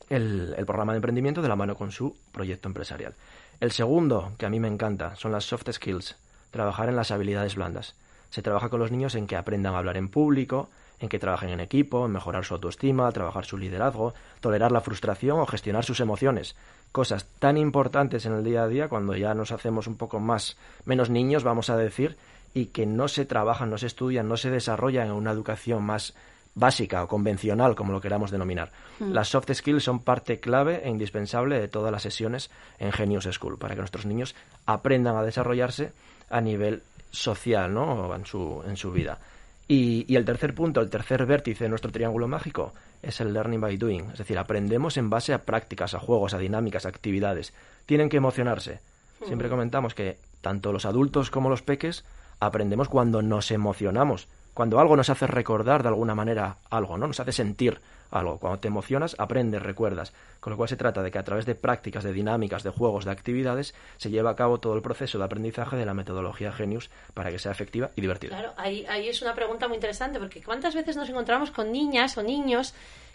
[0.08, 3.14] El, programa de emprendimiento de la mano con su proyecto empresarial.
[3.60, 6.16] El segundo, que a mí me encanta, son las soft skills,
[6.50, 7.96] trabajar en las habilidades blandas.
[8.30, 11.50] Se trabaja con los niños en que aprendan a hablar en público, en que trabajen
[11.50, 16.00] en equipo, en mejorar su autoestima, trabajar su liderazgo, tolerar la frustración o gestionar sus
[16.00, 16.56] emociones.
[16.92, 20.56] Cosas tan importantes en el día a día cuando ya nos hacemos un poco más
[20.86, 22.16] menos niños, vamos a decir,
[22.54, 26.14] y que no se trabajan, no se estudian, no se desarrollan en una educación más
[26.54, 28.70] básica o convencional, como lo queramos denominar.
[29.00, 29.12] Hmm.
[29.12, 33.58] Las soft skills son parte clave e indispensable de todas las sesiones en Genius School,
[33.58, 35.92] para que nuestros niños aprendan a desarrollarse
[36.30, 38.14] a nivel social, ¿no?
[38.14, 39.18] En su, en su vida.
[39.66, 43.60] Y, y, el tercer punto, el tercer vértice de nuestro triángulo mágico es el learning
[43.60, 47.52] by doing, es decir, aprendemos en base a prácticas, a juegos, a dinámicas, a actividades.
[47.86, 48.80] Tienen que emocionarse.
[49.26, 49.50] Siempre hmm.
[49.50, 52.04] comentamos que tanto los adultos como los peques
[52.46, 57.06] aprendemos cuando nos emocionamos, cuando algo nos hace recordar de alguna manera algo, ¿no?
[57.06, 57.80] Nos hace sentir
[58.10, 58.38] algo.
[58.38, 60.12] Cuando te emocionas, aprendes, recuerdas.
[60.40, 63.04] Con lo cual se trata de que a través de prácticas, de dinámicas, de juegos,
[63.04, 66.90] de actividades, se lleva a cabo todo el proceso de aprendizaje de la metodología Genius
[67.14, 68.36] para que sea efectiva y divertida.
[68.36, 72.16] Claro, ahí, ahí es una pregunta muy interesante, porque ¿cuántas veces nos encontramos con niñas
[72.16, 72.74] o niños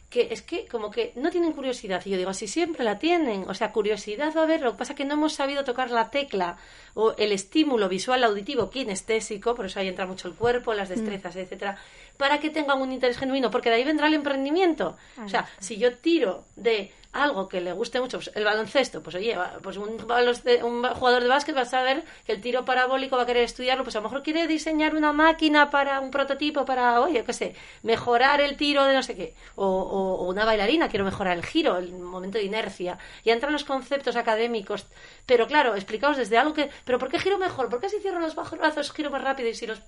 [0.10, 2.02] que es que como que no tienen curiosidad.
[2.06, 4.78] Y yo digo, si siempre la tienen, o sea, curiosidad va a haber, lo que
[4.80, 6.58] pasa es que no hemos sabido tocar la tecla
[6.96, 11.36] o el estímulo visual, auditivo, kinestésico, por eso ahí entra mucho el cuerpo, las destrezas,
[11.36, 11.40] mm.
[11.40, 11.78] etcétera,
[12.18, 14.98] para que tengan un interés genuino, porque de ahí vendrá el emprendimiento.
[15.24, 19.16] O sea, si yo tiro de algo que le guste mucho, pues el baloncesto, pues
[19.16, 23.26] oye, pues un, jugador de básquet va a saber que el tiro parabólico va a
[23.26, 27.24] querer estudiarlo, pues a lo mejor quiere diseñar una máquina para un prototipo, para, oye,
[27.24, 31.36] qué sé, mejorar el tiro de no sé qué, o, o, una bailarina, quiero mejorar
[31.36, 34.86] el giro, el momento de inercia, y entran los conceptos académicos,
[35.26, 37.70] pero claro, explicaos desde algo que, pero ¿por qué giro mejor?
[37.70, 39.82] ¿Por qué si cierro los brazos giro más rápido y si los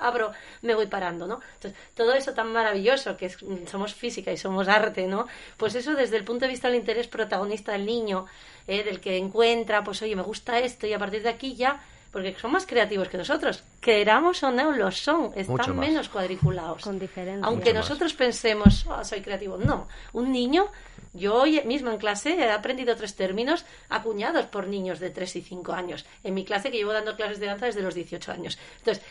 [0.00, 0.30] abro
[0.62, 1.40] me voy parando, ¿no?
[1.54, 3.28] Entonces, todo eso tan maravilloso que
[3.68, 5.26] somos física y somos arte, ¿no?
[5.56, 8.26] Pues eso desde el punto de vista el interés protagonista del niño,
[8.66, 11.80] eh, del que encuentra, pues oye, me gusta esto y a partir de aquí ya
[12.10, 13.62] porque son más creativos que nosotros.
[13.80, 16.82] Queramos o no, lo son, están menos cuadriculados.
[16.82, 17.46] Con diferencia.
[17.46, 19.56] Aunque nosotros pensemos, oh, soy creativo.
[19.56, 20.68] No, un niño,
[21.12, 25.42] yo hoy mismo en clase he aprendido tres términos acuñados por niños de 3 y
[25.42, 26.04] 5 años.
[26.24, 28.58] En mi clase, que llevo dando clases de danza desde los 18 años.
[28.78, 29.04] Entonces,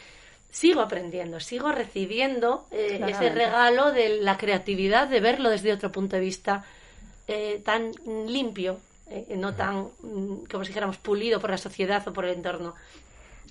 [0.50, 6.18] sigo aprendiendo, sigo recibiendo eh, ese regalo de la creatividad, de verlo desde otro punto
[6.18, 6.66] de vista
[7.32, 7.92] eh, tan
[8.28, 12.36] limpio, eh, no tan, mm, como si dijéramos, pulido por la sociedad o por el
[12.36, 12.74] entorno.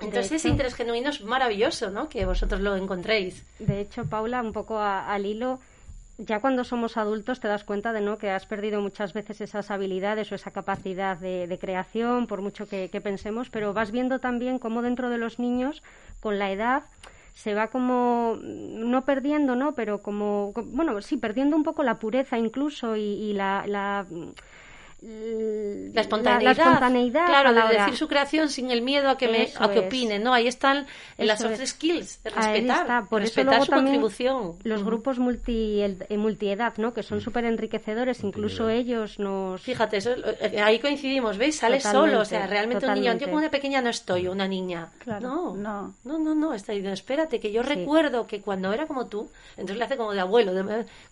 [0.01, 2.09] Entonces ese interés genuino es maravilloso, ¿no?
[2.09, 3.45] Que vosotros lo encontréis.
[3.61, 5.61] De hecho, Paula, un poco al hilo,
[6.19, 9.71] ya cuando somos adultos te das cuenta de no que has perdido muchas veces esas
[9.71, 14.83] habilidades o esa capacidad de, creación, por mucho que, pensemos, pero vas viendo también cómo
[14.83, 15.85] dentro de los niños,
[16.19, 16.83] con la edad,
[17.39, 19.77] se va como no perdiendo, ¿no?
[19.77, 24.07] Pero como bueno, sí, perdiendo un poco la pureza incluso y, la la
[25.01, 30.25] espontaneidad, claro, de decir su creación sin el miedo a que me a que opinen,
[30.25, 30.35] ¿no?
[30.35, 34.55] Ahí están en las soft skills, respetar, Por respetar su contribución.
[34.65, 36.95] Los grupos multi eh, multiedad, ¿no?
[36.95, 41.57] Que son súper enriquecedores, incluso ellos nos Fíjate, eh, ahí coincidimos, ¿veis?
[41.57, 44.89] Sale solo, o sea, realmente un niño, yo como una pequeña no estoy, una niña.
[45.07, 49.07] No, no, no, no, no, está diciendo, espérate, que yo recuerdo que cuando era como
[49.07, 50.53] tú, entonces le hace como de abuelo,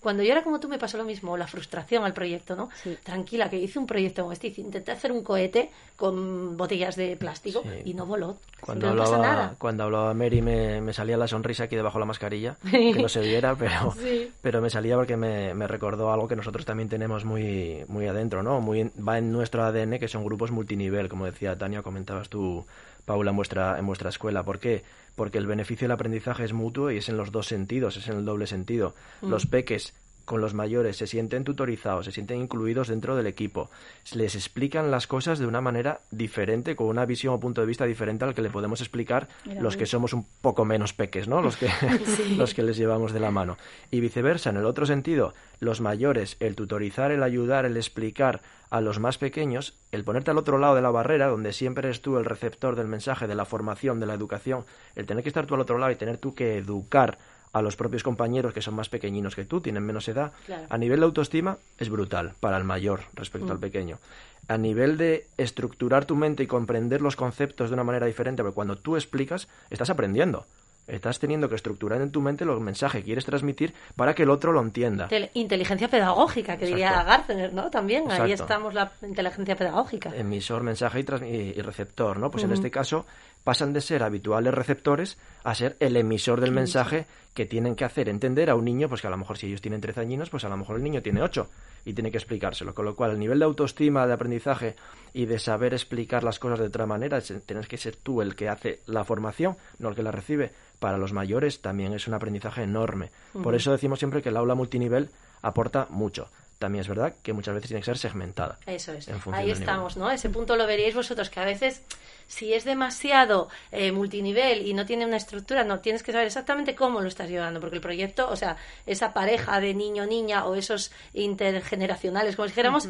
[0.01, 2.69] cuando yo era como tú me pasó lo mismo, la frustración al proyecto, ¿no?
[3.05, 4.53] Tranquila, que hice un proyecto como este.
[4.57, 8.37] Intenté hacer un cohete con botellas de plástico y no voló.
[8.61, 12.95] Cuando hablaba, Cuando hablaba Mary me, salía la sonrisa aquí debajo de la mascarilla, que
[12.95, 13.95] no se viera, pero,
[14.43, 18.61] pero me salía porque me, recordó algo que nosotros también tenemos muy, muy adentro, ¿no?
[18.61, 22.65] Muy, va en nuestro ADN, que son grupos multinivel, como decía Tania, comentabas tú,
[23.05, 24.43] Paula, en vuestra, en vuestra escuela.
[24.45, 24.85] ¿Por qué?
[25.15, 28.19] Porque el beneficio del aprendizaje es mutuo y es en los dos sentidos, es en
[28.19, 28.95] el doble sentido.
[29.23, 29.31] Mm.
[29.31, 29.95] Los peques
[30.27, 33.71] con los mayores, se sienten tutorizados, se sienten incluidos dentro del equipo,
[34.13, 37.87] les explican las cosas de una manera diferente, con una visión o punto de vista
[37.87, 39.29] diferente al que le podemos explicar
[39.61, 41.41] los que somos un poco menos peques, ¿no?
[41.41, 41.71] Los que,
[42.37, 43.57] los que les llevamos de la mano.
[43.91, 48.81] Y viceversa, en el otro sentido, los mayores, el tutorizar, el ayudar, el explicar a
[48.81, 52.19] los más pequeños, el ponerte al otro lado de la barrera, donde siempre eres tú
[52.19, 54.65] el receptor del mensaje, de la formación, de la educación,
[54.97, 57.19] el tener que estar tú al otro lado y tener tú que educar
[57.57, 60.33] a los propios compañeros que son más pequeñinos que tú, tienen menos edad,
[60.69, 63.63] a nivel de autoestima es brutal para el mayor respecto al mm.
[63.63, 63.99] pequeño.
[64.47, 68.55] A nivel de estructurar tu mente y comprender los conceptos de una manera diferente, porque
[68.55, 70.45] cuando tú explicas, estás aprendiendo.
[70.87, 74.31] Estás teniendo que estructurar en tu mente los mensajes que quieres transmitir para que el
[74.31, 75.09] otro lo entienda.
[75.35, 77.71] Inteligencia pedagógica, que diría Gartner, ¿no?
[77.71, 80.15] También, ahí estamos la inteligencia pedagógica.
[80.15, 82.31] Emisor, mensaje y, receptor, ¿no?
[82.31, 83.07] Pues en este caso
[83.43, 88.09] pasan de ser habituales receptores a ser el emisor del mensaje que tienen que hacer
[88.09, 90.45] entender a un niño, pues que a lo mejor si ellos tienen 13 años, pues
[90.45, 91.49] a lo mejor el niño tiene 8
[91.85, 92.75] y tiene que explicárselo.
[92.75, 94.75] Con lo cual, el nivel de autoestima, de aprendizaje
[95.15, 98.49] y de saber explicar las cosas de otra manera, tienes que ser tú el que
[98.49, 100.51] hace la formación, no el que la recibe.
[100.79, 103.11] Para los mayores también es un aprendizaje enorme.
[103.43, 105.11] Por eso decimos siempre que el aula multinivel
[105.43, 108.59] aporta mucho también es verdad que muchas veces tiene que ser segmentada.
[108.67, 109.09] Eso es.
[109.33, 110.11] Ahí estamos, ¿no?
[110.11, 111.83] Ese punto lo veríais vosotros, que a veces
[112.27, 116.75] si es demasiado eh, multinivel y no tiene una estructura, no tienes que saber exactamente
[116.75, 120.93] cómo lo estás llevando, porque el proyecto, o sea, esa pareja de niño-niña o esos
[121.13, 122.89] intergeneracionales, como dijéramos,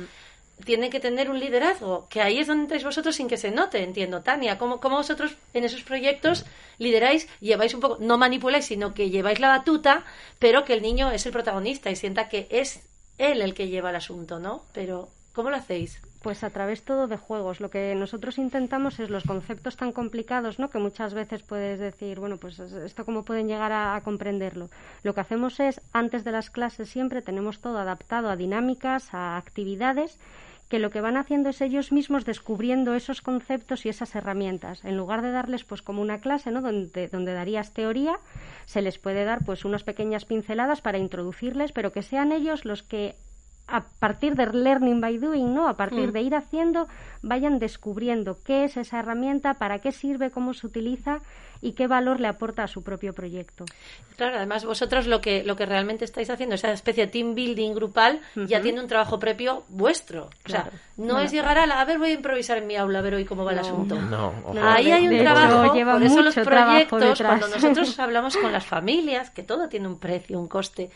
[0.65, 3.83] tienen que tener un liderazgo, que ahí es donde entráis vosotros sin que se note,
[3.83, 6.47] entiendo, Tania, cómo, cómo vosotros en esos proyectos
[6.79, 10.05] lideráis, lleváis un poco, no manipuláis, sino que lleváis la batuta,
[10.39, 12.81] pero que el niño es el protagonista y sienta que es
[13.19, 14.63] él el que lleva el asunto, ¿no?
[14.73, 16.01] Pero, ¿cómo lo hacéis?
[16.23, 17.61] Pues a través todo de juegos.
[17.61, 20.71] Lo que nosotros intentamos es los conceptos tan complicados, ¿no?
[20.71, 24.69] Que muchas veces puedes decir, bueno, pues esto cómo pueden llegar a, comprenderlo.
[25.03, 29.37] Lo que hacemos es, antes de las clases siempre tenemos todo adaptado a dinámicas, a
[29.37, 30.19] actividades
[30.69, 34.85] que lo que van haciendo es ellos mismos descubriendo esos conceptos y esas herramientas.
[34.85, 36.61] En lugar de darles pues como una clase, ¿no?
[36.61, 38.19] donde, donde darías teoría,
[38.65, 42.83] se les puede dar pues unas pequeñas pinceladas para introducirles, pero que sean ellos los
[42.83, 43.15] que
[43.69, 45.69] a partir de learning by doing, ¿no?
[45.69, 46.13] A partir mm.
[46.13, 46.89] de ir haciendo,
[47.23, 51.21] vayan descubriendo qué es esa herramienta, para qué sirve, cómo se utiliza
[51.61, 53.65] y qué valor le aporta a su propio proyecto.
[54.17, 57.75] Claro, además vosotros lo que, lo que realmente estáis haciendo, esa especie de team building
[57.75, 60.31] grupal, ya tiene un trabajo propio vuestro.
[60.47, 63.01] O sea, no es llegar a la, a ver, voy a improvisar en mi aula,
[63.01, 64.01] a ver hoy cómo va el asunto.
[64.01, 69.31] No, Ahí hay un trabajo, por eso los proyectos, cuando nosotros hablamos con las familias,
[69.31, 70.91] que todo tiene un precio, un coste,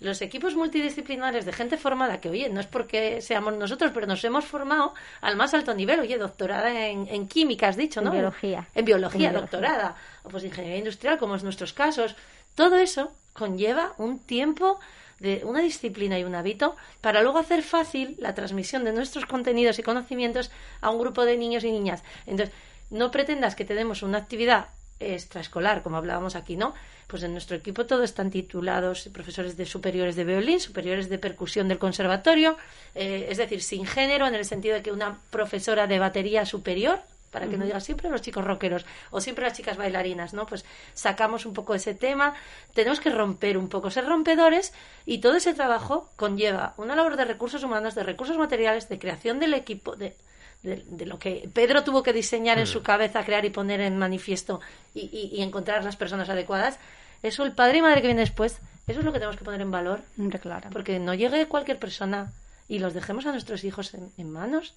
[0.00, 4.22] los equipos multidisciplinares de gente formada, que oye, no es porque seamos nosotros, pero nos
[4.24, 8.08] hemos formado al más alto nivel, oye, doctorada en, en química, has dicho, ¿no?
[8.08, 8.68] En biología.
[8.74, 9.96] En biología, doctorada
[10.30, 12.14] pues ingeniería industrial, como es nuestros casos.
[12.54, 14.78] Todo eso conlleva un tiempo
[15.20, 19.78] de una disciplina y un hábito para luego hacer fácil la transmisión de nuestros contenidos
[19.78, 20.50] y conocimientos
[20.80, 22.02] a un grupo de niños y niñas.
[22.26, 22.54] Entonces,
[22.90, 24.68] no pretendas que tenemos una actividad
[25.00, 26.74] extraescolar, como hablábamos aquí, ¿no?
[27.06, 31.68] Pues en nuestro equipo todos están titulados profesores de superiores de violín, superiores de percusión
[31.68, 32.56] del conservatorio,
[32.94, 37.00] eh, es decir, sin género, en el sentido de que una profesora de batería superior,
[37.36, 40.46] para que no digas siempre los chicos rockeros o siempre las chicas bailarinas, ¿no?
[40.46, 40.64] Pues
[40.94, 42.32] sacamos un poco ese tema,
[42.72, 44.72] tenemos que romper un poco, ser rompedores
[45.04, 49.38] y todo ese trabajo conlleva una labor de recursos humanos, de recursos materiales, de creación
[49.38, 50.16] del equipo, de,
[50.62, 52.84] de, lo que Pedro tuvo que diseñar en su mm.
[52.84, 54.62] cabeza, crear y poner en manifiesto
[54.94, 56.78] y, encontrar las personas adecuadas,
[57.22, 59.60] eso el padre y madre que viene después, eso es lo que tenemos que poner
[59.60, 60.00] en valor.
[60.40, 60.70] Claro.
[60.72, 62.32] Porque no llegue cualquier persona
[62.66, 64.72] y los dejemos a nuestros hijos en, manos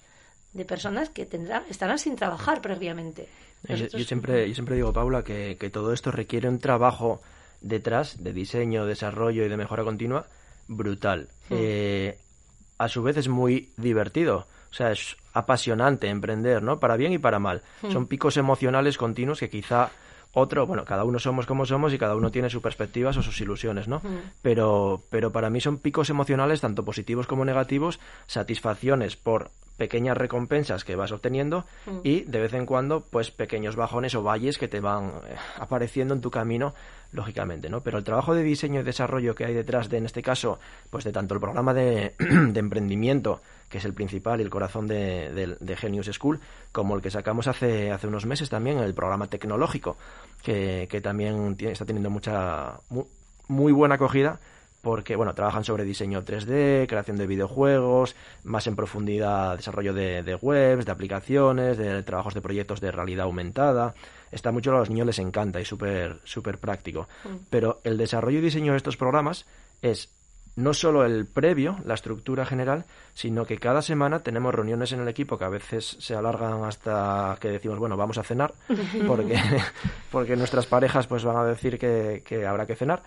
[0.52, 3.28] de personas que tendrán, estarán sin trabajar previamente.
[3.68, 7.20] Yo, siempre, yo siempre digo, Paula, que, todo esto requiere un trabajo
[7.60, 10.26] detrás de diseño, desarrollo y de mejora continua
[10.66, 11.28] brutal.
[11.48, 11.54] Hmm.
[11.58, 12.18] Eh,
[12.78, 14.46] a su vez es muy divertido.
[14.70, 16.78] O sea, es apasionante emprender, ¿no?
[16.78, 17.62] Para bien y para mal.
[17.82, 17.90] Hmm.
[17.90, 19.90] Son picos emocionales continuos que quizá
[20.32, 23.40] otro, bueno, cada uno somos como somos y cada uno tiene sus perspectivas o sus
[23.40, 23.98] ilusiones, ¿no?
[23.98, 24.30] Hmm.
[24.42, 29.50] Pero, pero para mí son picos emocionales tanto positivos como negativos, satisfacciones por
[29.80, 32.00] pequeñas recompensas que vas obteniendo hmm.
[32.04, 36.12] y de vez en cuando pues pequeños bajones o valles que te van eh, apareciendo
[36.12, 36.74] en tu camino
[37.12, 37.80] lógicamente, ¿no?
[37.80, 40.60] Pero el trabajo de diseño y desarrollo que hay detrás de, en este caso,
[40.90, 45.76] pues de tanto el programa de, emprendimiento, que es el principal y el corazón de,
[45.78, 46.40] Genius School,
[46.72, 49.96] como el que sacamos hace, hace unos meses también, el programa tecnológico,
[50.42, 52.74] que, que también está teniendo mucha,
[53.48, 54.40] muy, buena acogida,
[54.82, 60.34] porque bueno, trabajan sobre diseño 3D, creación de videojuegos, más en profundidad desarrollo de, de
[60.34, 63.94] webs, de aplicaciones, de trabajos de proyectos de realidad aumentada,
[64.32, 67.08] está mucho a los niños les encanta y súper súper práctico.
[67.24, 67.36] Mm.
[67.50, 69.46] Pero el desarrollo y diseño de estos programas
[69.82, 70.08] es
[70.56, 75.08] no solo el previo, la estructura general, sino que cada semana tenemos reuniones en el
[75.08, 78.54] equipo que a veces se alargan hasta que decimos, bueno, vamos a cenar,
[79.06, 79.40] porque,
[80.10, 83.02] porque nuestras parejas pues van a decir que, que habrá que cenar.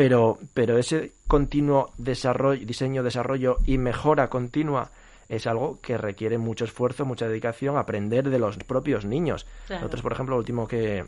[0.00, 4.92] Pero, pero ese continuo desarrollo, diseño, desarrollo y mejora continua
[5.28, 9.46] es algo que requiere mucho esfuerzo, mucha dedicación, aprender de los propios niños.
[9.68, 11.04] Nosotros, por ejemplo, lo último que,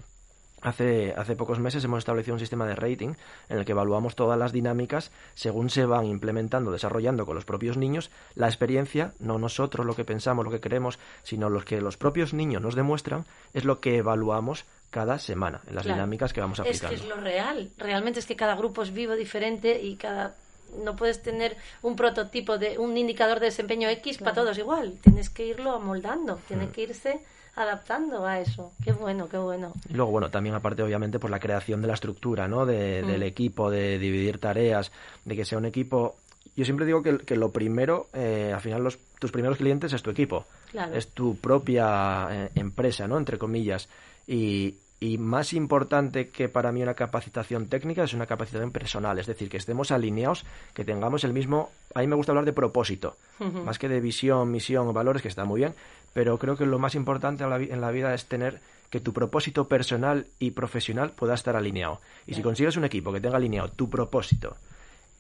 [0.61, 3.15] Hace, hace pocos meses hemos establecido un sistema de rating
[3.49, 7.77] en el que evaluamos todas las dinámicas según se van implementando, desarrollando con los propios
[7.77, 11.97] niños la experiencia, no nosotros lo que pensamos, lo que queremos, sino lo que los
[11.97, 13.25] propios niños nos demuestran,
[13.55, 16.95] es lo que evaluamos cada semana en las dinámicas que vamos aplicando.
[16.95, 20.35] Es que es lo real, realmente es que cada grupo es vivo diferente y cada
[20.85, 24.99] no puedes tener un prototipo de un indicador de desempeño X para todos igual.
[25.03, 26.71] Tienes que irlo amoldando, tiene mm.
[26.71, 27.21] que irse
[27.57, 28.73] adaptando a eso.
[28.83, 29.73] Qué bueno, qué bueno.
[29.89, 32.65] Y luego, bueno, también aparte, obviamente, por la creación de la estructura, ¿no?
[32.65, 33.07] De, mm.
[33.07, 34.93] Del equipo, de dividir tareas,
[35.25, 36.17] de que sea un equipo...
[36.55, 40.03] Yo siempre digo que, que lo primero, eh, al final, los, tus primeros clientes es
[40.03, 40.45] tu equipo.
[40.93, 43.17] Es tu propia eh, empresa, ¿no?
[43.17, 43.89] Entre comillas.
[44.33, 49.27] Y, y más importante que para mí una capacitación técnica es una capacitación personal, es
[49.27, 53.17] decir, que estemos alineados, que tengamos el mismo, a mí me gusta hablar de propósito,
[53.41, 55.75] más que de visión, misión o valores, que está muy bien,
[56.15, 58.61] pero creo que lo más importante en la vida es tener
[58.91, 62.01] que tu propósito personal y profesional pueda estar alineado.
[62.27, 64.57] Y si consigues un equipo que tenga alineado tu propósito,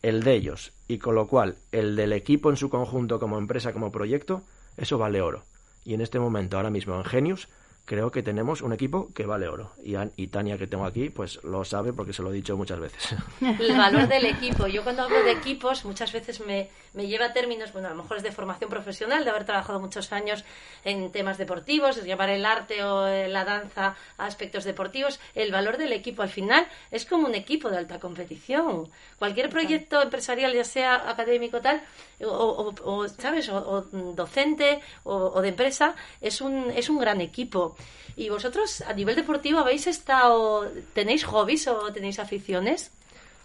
[0.00, 3.72] el de ellos, y con lo cual el del equipo en su conjunto como empresa,
[3.72, 4.42] como proyecto,
[4.76, 5.42] eso vale oro.
[5.84, 7.48] Y en este momento, ahora mismo en Genius,
[7.84, 9.72] creo que tenemos un equipo que vale oro.
[9.82, 12.80] Y, y, Tania, que tengo aquí, pues lo sabe porque se lo he dicho muchas
[12.80, 13.16] veces.
[13.40, 14.66] El valor del equipo.
[14.66, 18.02] Yo cuando hablo de equipos muchas veces me, me lleva a términos, bueno, a lo
[18.02, 20.44] mejor es de formación profesional, de haber trabajado muchos años
[20.84, 25.20] en temas deportivos, es llevar el arte o la danza a aspectos deportivos.
[25.34, 28.88] El valor del equipo al final es como un equipo de alta competición.
[29.18, 31.82] Cualquier proyecto empresarial, ya sea académico tal,
[32.24, 33.48] o, o, ¿sabes?
[33.48, 33.82] O,
[34.14, 37.76] docente o, de empresa, es un, es un gran equipo.
[38.16, 42.90] ¿Y vosotros a nivel deportivo habéis estado, tenéis hobbies o tenéis aficiones?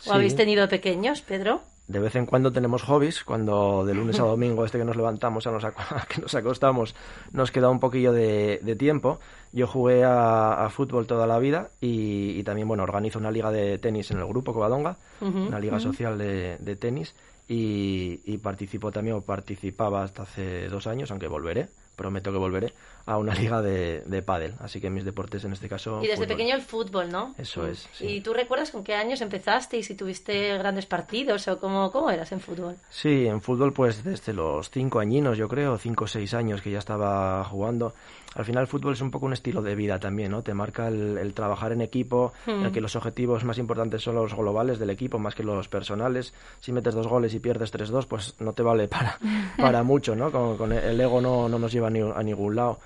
[0.06, 1.62] ¿O habéis tenido pequeños, Pedro?
[1.88, 5.48] de vez en cuando tenemos hobbies, cuando de lunes a domingo, este que nos levantamos
[5.48, 5.64] a, nos
[6.10, 6.96] que nos acostamos,
[7.32, 9.20] nos queda un poquillo de, tiempo.
[9.54, 14.12] Yo jugué a, fútbol toda la vida y, también, bueno, organizo una liga de tenis
[14.12, 17.16] en el grupo Covadonga, una liga social de, de tenis,
[17.48, 22.74] y, y, participo también, o participaba hasta hace dos años, aunque volveré, prometo que volveré,
[23.08, 24.54] a una liga de, de pádel.
[24.60, 26.04] Así que mis deportes en este caso...
[26.04, 27.34] Y desde pequeño el fútbol, ¿no?
[27.38, 27.88] Eso es.
[28.00, 32.12] ¿Y tú recuerdas con qué años empezaste y si tuviste grandes partidos o cómo, cómo
[32.12, 32.76] eras en fútbol?
[32.90, 36.70] Sí, en fútbol pues desde los cinco añinos, yo creo, cinco o seis años que
[36.70, 37.94] ya estaba jugando
[38.38, 40.44] al final el fútbol es un poco un estilo de vida también, ¿no?
[40.44, 42.72] Te marca el, trabajar en equipo, en el hmm.
[42.72, 46.36] que los objetivos más importantes son los globales del equipo más que los personales.
[46.60, 49.18] Si metes dos goles y pierdes 3-2, pues no te vale para,
[49.58, 50.32] para mucho, ¿no?
[50.32, 52.78] Con, el ego no, no nos lleva a ningún lado.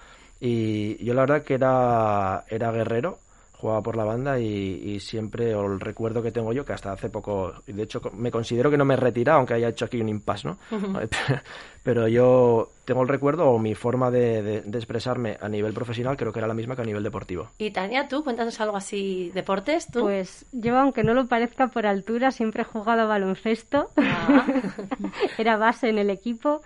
[0.42, 3.20] Y yo la verdad que era, era guerrero,
[3.62, 7.54] jugaba por la banda y, siempre el recuerdo que tengo yo, que hasta hace poco,
[7.68, 10.10] y de hecho me considero que no me he retirado, aunque haya hecho aquí un
[10.10, 10.58] impasse, ¿no?
[11.84, 16.40] Pero yo tengo el recuerdo o mi forma de, expresarme a nivel profesional creo que
[16.40, 17.50] era la misma que a nivel deportivo.
[17.60, 20.02] Y Tania, tú, cuéntanos algo así, deportes, ¿tú?
[20.02, 23.92] Pues yo, aunque no lo parezca por altura, siempre he jugado a baloncesto.
[23.96, 24.48] Ah.
[25.38, 26.62] era base en el equipo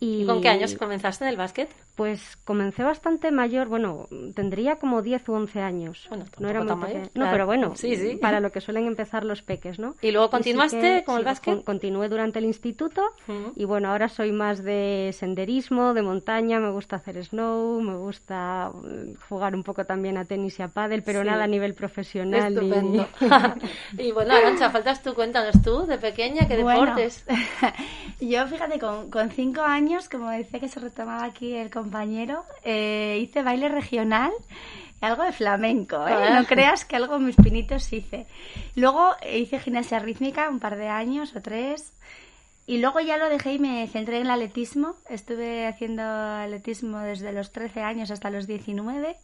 [0.00, 1.68] ¿Y, con qué años comenzaste en el básquet?
[1.98, 6.06] Pues comencé bastante mayor, bueno, tendría como 10 u 11 años.
[6.08, 7.10] Bueno, no era muy mayor.
[7.12, 8.14] No, pero bueno, sí, sí.
[8.22, 9.96] para lo que suelen empezar los peques, ¿no?
[10.00, 11.64] ¿Y luego continuaste con el básquet?
[11.64, 13.02] continué durante el instituto
[13.56, 18.70] y bueno, ahora soy más de senderismo, de montaña, me gusta hacer snow, me gusta
[18.72, 22.54] mm, jugar un poco también a tenis y a pádel, pero nada a nivel profesional.
[22.54, 23.08] Estupendo.
[23.98, 27.24] Y, bueno, Arancha, faltas tú, cuéntanos tú, de pequeña, ¿qué deportes?
[28.20, 33.18] yo, fíjate, con, con cinco años, como decía que se retomaba aquí el compañero, eh,
[33.22, 34.32] hice baile regional
[35.00, 36.12] algo de flamenco, ¿eh?
[36.12, 36.40] Ah.
[36.40, 38.26] No creas que algo mis pinitos hice.
[38.74, 41.92] Luego hice gimnasia rítmica un par de años o tres.
[42.66, 44.96] Y luego ya lo dejé y me centré en el atletismo.
[45.08, 49.16] Estuve haciendo atletismo desde los 13 años hasta los 19.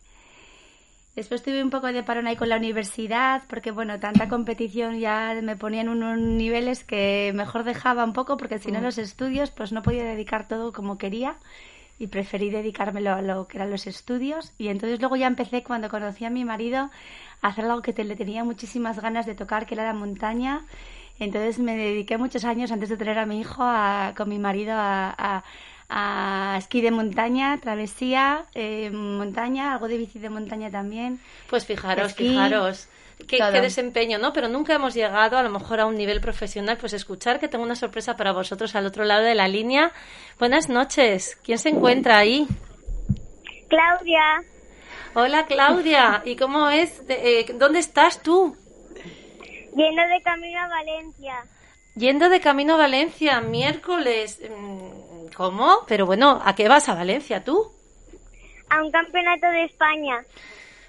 [1.16, 5.38] Después tuve un poco de parón ahí con la universidad, porque bueno, tanta competición ya
[5.42, 8.84] me ponían unos niveles que mejor dejaba un poco, porque si no mm.
[8.84, 11.36] los estudios pues no podía dedicar todo como quería
[12.04, 14.52] y preferí dedicármelo a lo que eran los estudios.
[14.58, 16.90] Y entonces luego ya empecé cuando conocí a mi marido
[17.40, 20.66] a hacer algo que le tenía muchísimas ganas de tocar, que era la montaña.
[21.18, 23.64] Entonces me dediqué muchos años antes de tener a mi hijo
[24.14, 25.44] con mi marido a
[26.58, 31.20] esquí de montaña, travesía, eh, montaña, algo de bici de montaña también.
[31.48, 32.88] Pues fijaros, fijaros.
[33.28, 34.32] Qué, desempeño, ¿no?
[34.32, 36.76] Pero nunca hemos llegado a lo mejor a un nivel profesional.
[36.78, 39.92] Pues escuchar que tengo una sorpresa para vosotros al otro lado de la línea.
[40.38, 41.38] Buenas noches.
[41.42, 42.46] ¿Quién se encuentra ahí?
[43.68, 44.42] Claudia.
[45.14, 46.22] Hola Claudia.
[46.24, 47.02] ¿Y cómo es?
[47.08, 48.56] Eh, ¿Dónde estás tú?
[49.76, 51.34] Yendo de camino a Valencia.
[51.96, 54.40] Yendo de camino a Valencia, miércoles.
[54.48, 55.03] Mm,
[55.34, 55.84] ¿Cómo?
[55.88, 57.70] Pero bueno, ¿a qué vas a Valencia tú?
[58.70, 60.24] A un campeonato de España.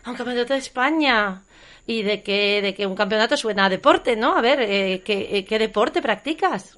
[0.03, 1.43] A un campeonato de España.
[1.87, 4.35] ¿Y de qué, de que un campeonato suena a deporte, no?
[4.35, 6.77] A ver, eh, ¿qué, eh, ¿qué deporte practicas?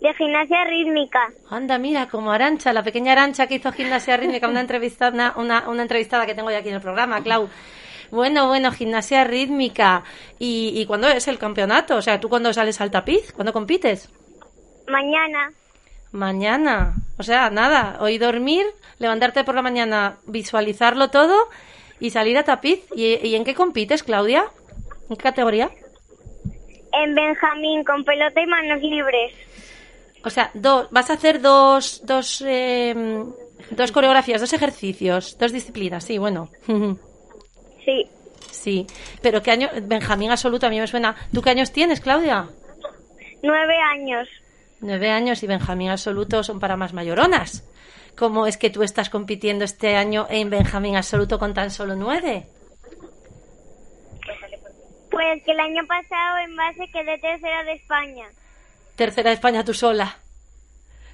[0.00, 1.28] De gimnasia rítmica.
[1.50, 5.82] Anda, mira, como Arancha, la pequeña Arancha que hizo gimnasia rítmica, una entrevistada, una, una
[5.82, 7.48] entrevistada que tengo ya aquí en el programa, Clau.
[8.12, 10.04] Bueno, bueno, gimnasia rítmica.
[10.38, 11.96] ¿Y, ¿Y cuándo es el campeonato?
[11.96, 13.32] O sea, ¿tú cuándo sales al tapiz?
[13.32, 14.08] ¿Cuándo compites?
[14.86, 15.52] Mañana.
[16.12, 16.94] Mañana.
[17.18, 18.64] O sea, nada, hoy dormir,
[18.98, 21.36] levantarte por la mañana, visualizarlo todo
[22.00, 22.84] y salir a tapiz.
[22.94, 24.44] ¿Y, en qué compites, Claudia?
[25.10, 25.70] ¿En qué categoría?
[26.92, 29.32] En Benjamín, con pelota y manos libres.
[30.24, 33.26] O sea, dos, vas a hacer dos, dos, em,
[33.70, 36.48] dos coreografías, dos ejercicios, dos disciplinas, sí, bueno.
[37.84, 38.06] Sí.
[38.50, 38.86] Sí,
[39.22, 39.70] pero ¿qué año?
[39.84, 41.16] Benjamín absoluto, a mí me suena.
[41.32, 42.46] ¿Tú qué años tienes, Claudia?
[43.42, 44.28] Nueve años.
[44.80, 47.64] Nueve años y Benjamín absoluto son para más mayoronas.
[48.16, 52.46] ¿Cómo es que tú estás compitiendo este año en Benjamín absoluto con tan solo nueve?
[55.10, 58.26] Pues que el año pasado en base quedé tercera de España.
[58.96, 60.18] Tercera de España tú sola.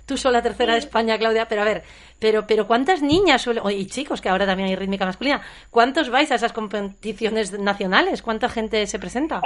[0.06, 1.82] Tú sola tercera de España, Claudia, pero a ver,
[2.18, 6.30] pero, pero ¿cuántas niñas suelen, y chicos, que ahora también hay rítmica masculina, ¿cuántos vais
[6.30, 8.20] a esas competiciones nacionales?
[8.20, 9.40] ¿Cuánta gente se presenta?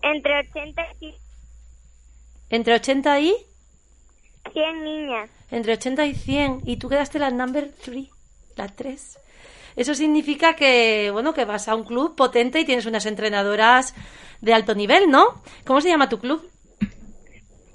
[0.00, 1.14] entre 80 y...
[2.50, 3.34] ¿Entre 80 y?
[4.52, 5.30] 100 niñas.
[5.50, 6.62] Entre 80 y 100.
[6.64, 8.08] Y tú quedaste la number 3,
[8.56, 9.18] la 3.
[9.76, 13.94] Eso significa que, bueno, que vas a un club potente y tienes unas entrenadoras
[14.40, 15.42] de alto nivel, ¿no?
[15.64, 16.50] ¿Cómo se llama tu club?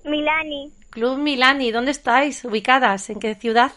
[0.04, 0.74] Milani.
[0.90, 3.10] Club Milani, ¿dónde estáis ubicadas?
[3.10, 3.72] ¿En qué ciudad?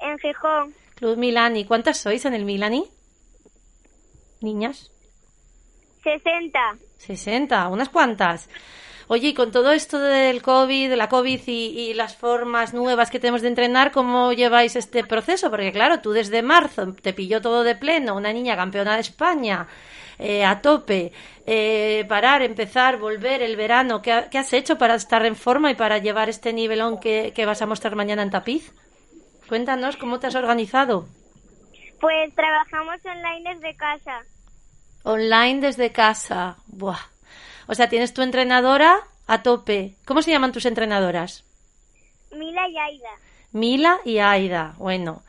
[0.00, 0.74] En Gijón.
[0.94, 2.84] Club Milani, ¿cuántas sois en el Milani?
[4.40, 4.90] Niñas.
[6.02, 6.58] 60.
[6.98, 8.48] 60, unas cuantas.
[9.08, 13.20] Oye, y con todo esto del COVID, de la COVID y, las formas nuevas que
[13.20, 15.50] tenemos de entrenar, ¿cómo lleváis este proceso?
[15.50, 19.68] Porque claro, tú desde marzo te pilló todo de pleno, una niña campeona de España,
[20.18, 21.12] eh, a tope,
[21.46, 24.00] eh, parar, empezar, volver el verano.
[24.00, 27.60] ¿Qué, has hecho para estar en forma y para llevar este nivelón que, que vas
[27.62, 28.72] a mostrar mañana en Tapiz?
[29.48, 31.06] Cuéntanos cómo te has organizado.
[32.00, 34.22] Pues trabajamos online desde casa.
[35.04, 36.56] Online desde casa.
[36.66, 37.13] Buah.
[37.66, 39.94] O sea, tienes tu entrenadora a tope.
[40.04, 41.44] ¿Cómo se llaman tus entrenadoras?
[42.32, 43.10] Mila y Aida.
[43.52, 44.74] Mila y Aida.
[44.78, 45.22] Bueno.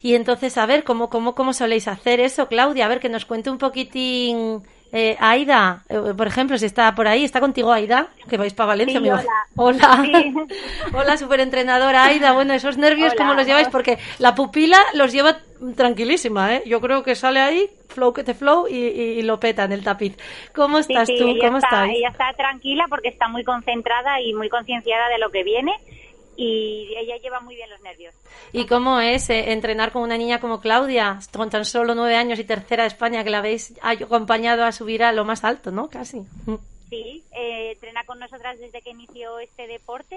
[0.00, 2.84] Y entonces, a ver, ¿cómo, cómo, cómo soléis hacer eso, Claudia?
[2.84, 4.62] A ver, que nos cuente un poquitín.
[4.90, 8.08] Eh, Aida, eh, por ejemplo, si está por ahí, ¿está contigo Aida?
[8.26, 9.24] Que vais para Valencia, hola.
[9.54, 10.04] Hola.
[10.94, 12.32] Hola, superentrenadora Aida.
[12.32, 13.68] Bueno, esos nervios, ¿cómo los lleváis?
[13.68, 15.40] Porque la pupila los lleva
[15.76, 16.62] tranquilísima, ¿eh?
[16.66, 20.16] Yo creo que sale ahí, flow que te flow, y, lo peta en el tapiz.
[20.54, 21.36] ¿Cómo estás tú?
[21.40, 21.88] ¿Cómo está, estás?
[21.90, 25.72] Ella está tranquila porque está muy concentrada y muy concienciada de lo que viene
[26.38, 28.14] y ella lleva muy bien los nervios.
[28.52, 32.38] ¿Y cómo es eh, entrenar con una niña como Claudia, con tan solo nueve años
[32.38, 35.88] y tercera de España, que la habéis acompañado a subir a lo más alto, ¿no?
[35.88, 36.22] Casi.
[36.88, 40.16] Sí, eh, entrena con nosotras desde que inició este deporte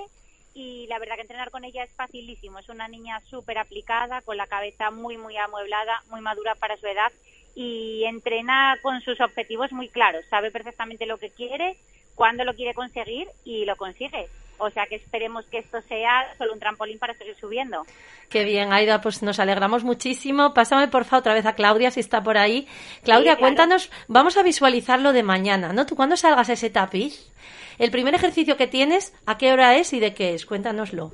[0.54, 2.60] y la verdad que entrenar con ella es facilísimo.
[2.60, 6.88] Es una niña súper aplicada, con la cabeza muy, muy amueblada, muy madura para su
[6.88, 7.12] edad
[7.56, 10.26] y entrena con sus objetivos muy claros.
[10.30, 11.78] Sabe perfectamente lo que quiere,
[12.16, 14.28] cuándo lo quiere conseguir y lo consigue.
[14.64, 17.84] O sea que esperemos que esto sea solo un trampolín para seguir subiendo.
[18.30, 20.54] Qué bien, Aida, pues nos alegramos muchísimo.
[20.54, 22.68] Pásame por favor otra vez a Claudia si está por ahí.
[23.04, 25.88] Claudia, cuéntanos, vamos a visualizarlo de mañana, ¿no?
[25.88, 27.32] Tú cuando salgas ese tapiz,
[27.78, 30.46] el primer ejercicio que tienes, ¿a qué hora es y de qué es?
[30.46, 31.12] Cuéntanoslo.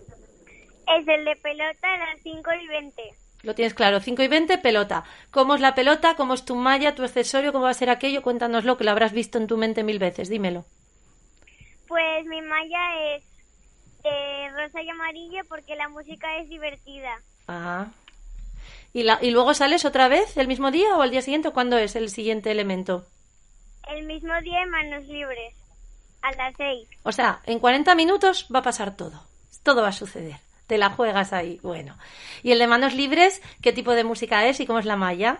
[0.97, 3.03] Es el de pelota a las 5 y 20.
[3.43, 5.03] Lo tienes claro, 5 y 20, pelota.
[5.32, 6.16] ¿Cómo es la pelota?
[6.16, 7.51] ¿Cómo es tu malla, tu accesorio?
[7.51, 8.22] ¿Cómo va a ser aquello?
[8.22, 10.66] Cuéntanoslo, que lo habrás visto en tu mente mil veces, dímelo.
[11.88, 13.24] Pues mi malla es
[14.53, 17.22] rosa y amarillo porque la música es divertida.
[17.47, 17.91] Ajá.
[18.93, 21.51] ¿Y, la, ¿Y luego sales otra vez el mismo día o al día siguiente?
[21.51, 23.05] ¿Cuándo es el siguiente elemento?
[23.89, 25.53] El mismo día en manos libres,
[26.22, 26.88] a las seis.
[27.03, 29.24] O sea, en 40 minutos va a pasar todo.
[29.63, 30.38] Todo va a suceder.
[30.68, 31.59] Te la juegas ahí.
[31.63, 31.97] Bueno.
[32.43, 35.39] ¿Y el de manos libres, qué tipo de música es y cómo es la malla?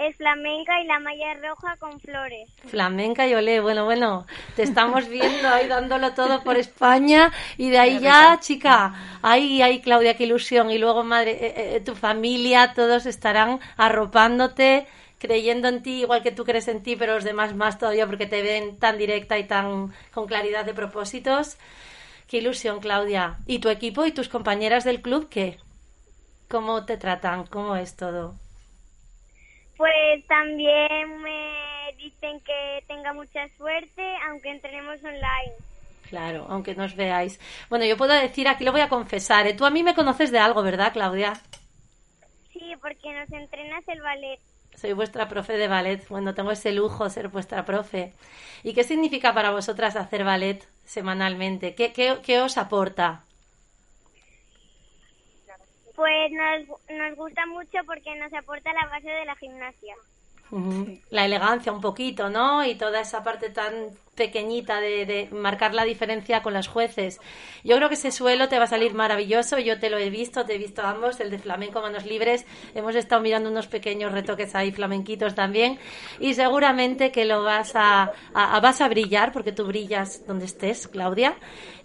[0.00, 2.48] es flamenca y la malla es roja con flores.
[2.66, 4.26] Flamenca y olé, bueno, bueno,
[4.56, 9.80] te estamos viendo ahí dándolo todo por España y de ahí ya, chica, ahí, ahí,
[9.80, 10.70] Claudia, qué ilusión.
[10.70, 14.86] Y luego, madre, eh, eh, tu familia, todos estarán arropándote,
[15.20, 18.26] creyendo en ti, igual que tú crees en ti, pero los demás más todavía porque
[18.26, 21.58] te ven tan directa y tan con claridad de propósitos.
[22.26, 23.36] Qué ilusión, Claudia.
[23.46, 25.58] ¿Y tu equipo y tus compañeras del club qué?
[26.48, 27.46] ¿Cómo te tratan?
[27.46, 28.34] ¿Cómo es todo?
[29.76, 35.54] Pues también me dicen que tenga mucha suerte, aunque entrenemos online.
[36.08, 37.38] Claro, aunque nos veáis.
[37.68, 39.54] Bueno, yo puedo decir, aquí lo voy a confesar, ¿eh?
[39.54, 41.34] tú a mí me conoces de algo, ¿verdad, Claudia?
[42.52, 44.40] Sí, porque nos entrenas el ballet.
[44.80, 46.08] Soy vuestra profe de ballet.
[46.08, 48.14] Bueno, tengo ese lujo ser vuestra profe.
[48.62, 51.74] ¿Y qué significa para vosotras hacer ballet semanalmente?
[51.74, 53.22] ¿Qué, qué, qué os aporta?
[55.94, 59.94] Pues nos, nos gusta mucho porque nos aporta la base de la gimnasia.
[61.10, 62.64] La elegancia un poquito, ¿no?
[62.64, 63.72] Y toda esa parte tan
[64.16, 67.20] pequeñita de, de, marcar la diferencia con los jueces.
[67.64, 69.58] Yo creo que ese suelo te va a salir maravilloso.
[69.58, 72.44] Yo te lo he visto, te he visto ambos, el de flamenco manos libres.
[72.74, 75.78] Hemos estado mirando unos pequeños retoques ahí flamenquitos también.
[76.18, 80.88] Y seguramente que lo vas a, a vas a brillar, porque tú brillas donde estés,
[80.88, 81.36] Claudia.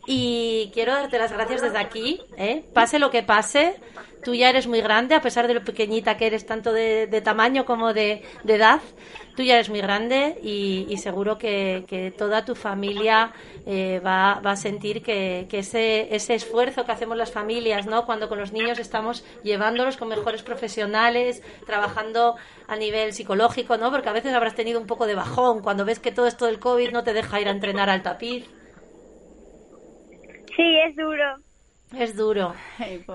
[0.06, 2.64] Y quiero darte las gracias desde aquí, ¿eh?
[2.74, 3.76] pase lo que pase.
[4.24, 7.64] Tú ya eres muy grande, a pesar de lo pequeñita que eres, tanto de, tamaño
[7.66, 8.82] como de, edad.
[9.36, 13.34] Tú ya eres muy grande y, seguro que, toda tu familia
[13.68, 18.06] eh, va, a sentir que, ese, ese esfuerzo que hacemos las familias, ¿no?
[18.08, 22.36] Cuando con los niños estamos llevándolos con mejores profesionales, trabajando
[22.68, 23.92] a nivel psicológico, ¿no?
[23.92, 26.58] Porque a veces habrás tenido un poco de bajón cuando ves que todo esto del
[26.58, 28.46] COVID no te deja ir a entrenar al tapiz.
[30.56, 31.38] Sí, es duro.
[31.98, 32.54] Es duro.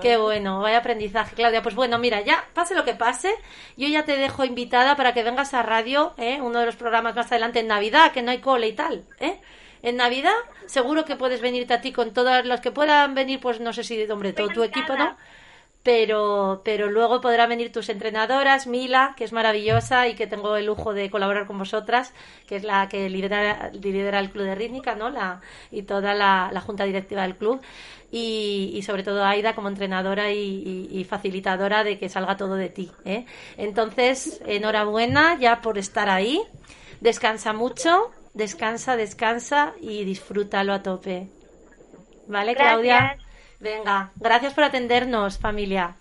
[0.01, 1.61] Qué bueno, vaya aprendizaje, Claudia.
[1.61, 3.33] Pues bueno, mira, ya pase lo que pase,
[3.77, 6.39] yo ya te dejo invitada para que vengas a radio, ¿eh?
[6.41, 9.03] uno de los programas más adelante en Navidad, que no hay cole y tal.
[9.19, 9.39] ¿eh?
[9.83, 10.33] En Navidad
[10.67, 13.83] seguro que puedes venirte a ti con todos los que puedan venir, pues no sé
[13.83, 15.17] si, hombre, todo tu equipo, ¿no?
[15.83, 20.67] Pero, pero luego podrán venir tus entrenadoras, Mila, que es maravillosa y que tengo el
[20.67, 22.13] lujo de colaborar con vosotras,
[22.47, 25.09] que es la que lidera, lidera el club de rítmica, ¿no?
[25.09, 27.61] La, y toda la, junta directiva del club.
[28.11, 32.91] Y, y, sobre todo Aida como entrenadora y, facilitadora de que salga todo de ti.
[33.05, 33.25] ¿eh?
[33.57, 36.41] Entonces, enhorabuena ya por estar ahí.
[36.99, 41.29] Descansa mucho, descansa, descansa y disfrútalo a tope.
[42.27, 43.17] ¿Vale, Claudia?
[43.61, 45.95] Venga, gracias por atendernos, familia.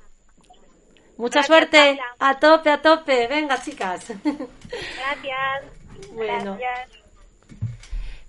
[1.19, 2.01] Mucha suerte.
[2.19, 3.29] A tope, a tope.
[3.29, 4.07] Venga, chicas.
[4.25, 5.65] Gracias.
[6.15, 6.59] Bueno.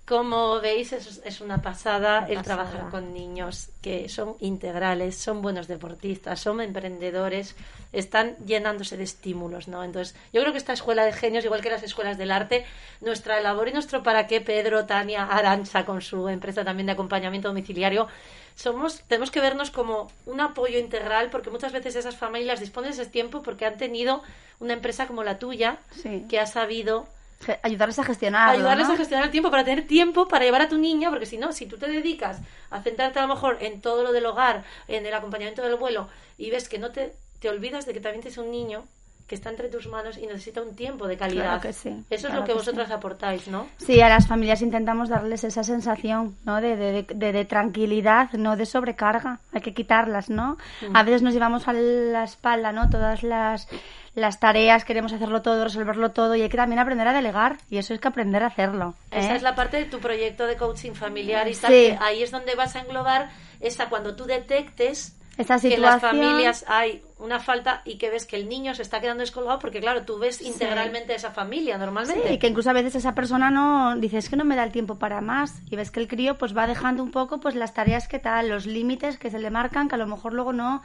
[0.06, 6.38] Como veis, es, una pasada el trabajar con niños que son integrales, son buenos deportistas,
[6.38, 7.56] son emprendedores,
[7.92, 9.82] están llenándose de estímulos, ¿no?
[9.84, 12.66] Entonces, yo creo que esta escuela de genios, igual que las escuelas del arte,
[13.00, 17.48] nuestra labor y nuestro para qué, Pedro, Tania, Arancha, con su empresa también de acompañamiento
[17.48, 18.08] domiciliario,
[18.54, 23.02] somos, tenemos que vernos como un apoyo integral porque muchas veces esas familias disponen de
[23.02, 24.22] ese tiempo porque han tenido
[24.60, 25.78] una empresa como la tuya
[26.28, 27.06] que ha sabido
[27.62, 30.78] ayudarles a gestionar ayudarles a gestionar el tiempo para tener tiempo para llevar a tu
[30.78, 32.38] niña porque si no si tú te dedicas
[32.70, 36.08] a centrarte a lo mejor en todo lo del hogar en el acompañamiento del vuelo
[36.38, 38.86] y ves que no te te olvidas de que también tienes un niño
[39.32, 41.58] que está entre tus manos y necesita un tiempo de calidad.
[41.58, 43.66] que sí, Eso es lo que, vosotras aportáis, ¿no?
[43.78, 46.60] Sí, a las familias intentamos darles esa sensación, ¿no?
[46.60, 49.40] De, de, de, tranquilidad, no de sobrecarga.
[49.54, 50.58] Hay que quitarlas, ¿no?
[50.86, 50.94] Mm.
[50.94, 52.90] A veces nos llevamos a la espalda, ¿no?
[52.90, 53.68] Todas las
[54.14, 57.78] las tareas, queremos hacerlo todo, resolverlo todo y hay que también aprender a delegar y
[57.78, 58.94] eso es que aprender a hacerlo.
[59.10, 59.36] Esa ¿eh?
[59.36, 61.72] es la parte de tu proyecto de coaching familiar y tal,
[62.02, 63.30] ahí es donde vas a englobar
[63.60, 68.36] esa cuando tú detectes que en las familias hay una falta y que ves que
[68.36, 72.28] el niño se está quedando descolgado porque claro, tú ves integralmente esa familia normalmente.
[72.28, 74.64] Sí, y que incluso a veces esa persona no dice es que no me da
[74.64, 77.54] el tiempo para más y ves que el crío pues va dejando un poco pues
[77.54, 80.52] las tareas que tal, los límites que se le marcan que a lo mejor luego
[80.52, 80.82] no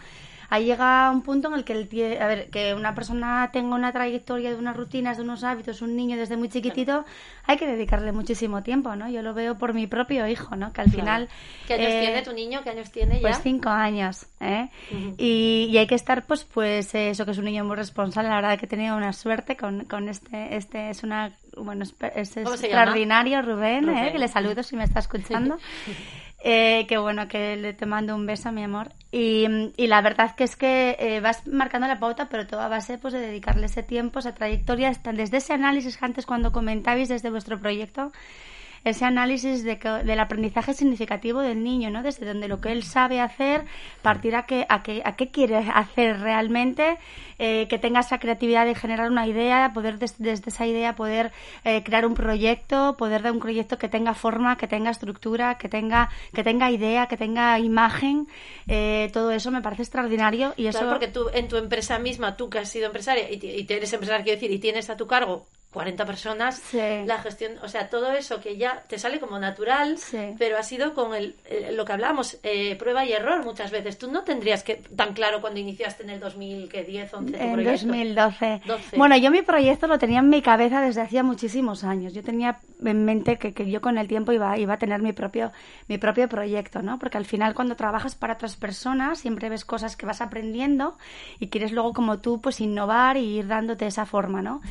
[0.49, 3.91] ahí llega un punto en el que el a ver, que una persona tenga una
[3.91, 7.05] trayectoria de unas rutinas, de unos hábitos, un niño desde muy chiquitito,
[7.45, 9.09] hay que dedicarle muchísimo tiempo, ¿no?
[9.09, 10.73] Yo lo veo por mi propio hijo, ¿no?
[10.73, 11.29] Que al final...
[11.67, 12.61] ¿Qué años eh, tiene tu niño?
[12.63, 13.21] ¿Qué años tiene ya?
[13.21, 14.69] Pues cinco años, ¿eh?
[15.17, 18.29] y, y, hay que estar, pues, pues eso, que es un niño muy responsable.
[18.29, 22.37] La verdad que he tenido una suerte con, con este, este es una, bueno, es,
[22.37, 24.11] extraordinario, Rubén, ¿eh?
[24.11, 25.57] Que le saludo si me está escuchando.
[26.39, 28.89] Eh, que bueno, que le te mando un beso, mi amor.
[29.11, 32.67] Y, y la verdad que es que eh, vas marcando la pauta, pero todo a
[32.67, 37.29] base pues, de dedicarle ese tiempo, esa trayectoria, desde ese análisis antes cuando comentabais desde
[37.31, 38.11] vuestro proyecto,
[38.83, 42.03] ese análisis de del aprendizaje significativo del niño, ¿no?
[42.03, 43.65] Desde donde lo que él sabe hacer,
[44.01, 46.97] partir a qué, a qué, a qué quiere hacer realmente,
[47.39, 51.31] eh, que tenga esa creatividad de generar una idea, poder desde esa idea poder
[51.63, 55.69] eh, crear un proyecto, poder dar un proyecto que tenga forma, que tenga estructura, que
[55.69, 58.27] tenga, que tenga idea, que tenga imagen,
[58.67, 60.89] eh, todo eso me parece extraordinario y eso...
[60.89, 64.23] porque tú en tu empresa misma, tú que has sido empresaria y, y eres empresaria,
[64.23, 65.45] quiero decir, y tienes a tu cargo
[65.77, 69.95] 40 personas, la gestión, o sea, todo eso que ya te sale como natural,
[70.39, 71.35] pero ha sido con el,
[71.73, 73.99] lo que hablamos, eh, prueba y error muchas veces.
[73.99, 78.61] Tú no tendrías que tan claro cuando iniciaste en el 2010, 11 En 2012.
[78.97, 82.11] Bueno, yo mi proyecto lo tenía en mi cabeza desde hacía muchísimos años.
[82.11, 85.13] Yo tenía en mente que, que yo con el tiempo iba, iba a tener mi
[85.13, 85.51] propio,
[85.87, 86.97] mi propio proyecto, ¿no?
[86.97, 90.97] Porque al final cuando trabajas para otras personas siempre ves cosas que vas aprendiendo
[91.37, 94.61] y quieres luego como tú pues innovar y ir dándote esa forma, ¿no?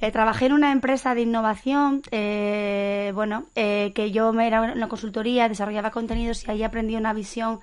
[0.00, 4.88] Eh, trabajé en una empresa de innovación, eh, bueno, eh, que yo me era una
[4.88, 7.60] consultoría, desarrollaba contenidos y ahí aprendí una visión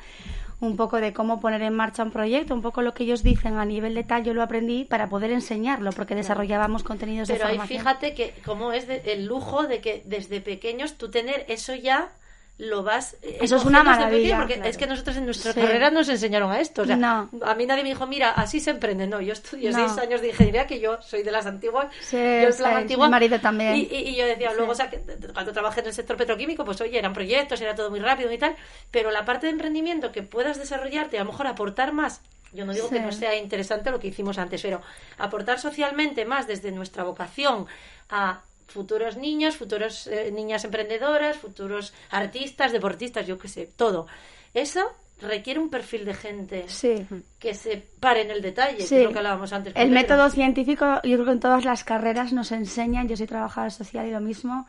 [0.59, 3.57] un poco de cómo poner en marcha un proyecto, un poco lo que ellos dicen
[3.57, 7.67] a nivel de tal, yo lo aprendí para poder enseñarlo, porque desarrollábamos contenidos de formación.
[7.67, 11.75] Pero ahí fíjate que cómo es el lujo de que desde pequeños tú tener eso
[11.75, 12.09] ya
[12.57, 16.09] lo vas eh, eso es una maravilla porque es que nosotros en nuestra carrera nos
[16.09, 19.21] enseñaron a esto o sea, a mí nadie me dijo mira así se emprende no
[19.21, 23.07] yo estudié seis años de ingeniería que yo soy de las antiguas sí, yo antigua
[23.07, 23.75] mi marido también.
[23.75, 25.01] Y, y, yo decía luego o sea, que
[25.33, 28.37] cuando trabajé en el sector petroquímico pues oye eran proyectos era todo muy rápido y
[28.37, 28.55] tal
[28.89, 32.21] pero la parte de emprendimiento que puedas desarrollarte a lo mejor aportar más
[32.53, 34.81] yo no digo que no sea interesante lo que hicimos antes, pero
[35.17, 37.67] aportar socialmente más desde nuestra vocación
[38.09, 44.07] a futuros niños, futuros eh, niñas emprendedoras, futuros artistas, deportistas, yo qué sé, todo.
[44.53, 44.91] Eso
[45.21, 46.65] requiere un perfil de gente
[47.39, 49.73] que se pare en el detalle, que es lo que hablábamos antes.
[49.75, 53.71] El método científico, yo creo que en todas las carreras nos enseñan, yo soy trabajadora
[53.71, 54.67] social y lo mismo,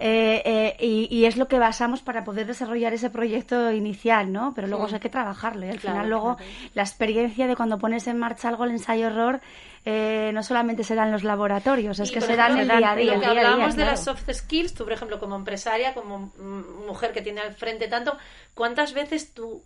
[0.00, 4.52] eh, eh, y, es lo que basamos para poder desarrollar ese proyecto inicial, ¿no?
[4.54, 6.36] Pero luego hay que trabajarlo y al final luego
[6.74, 9.40] la experiencia de cuando pones en marcha algo, el ensayo-error,
[9.84, 13.14] eh, no solamente se en los laboratorios, es que se dan el día a día.
[13.14, 16.32] Lo que hablábamos de las soft skills, tú por ejemplo como empresaria, como
[16.86, 18.16] mujer que tiene al frente tanto,
[18.54, 19.64] ¿cuántas veces tú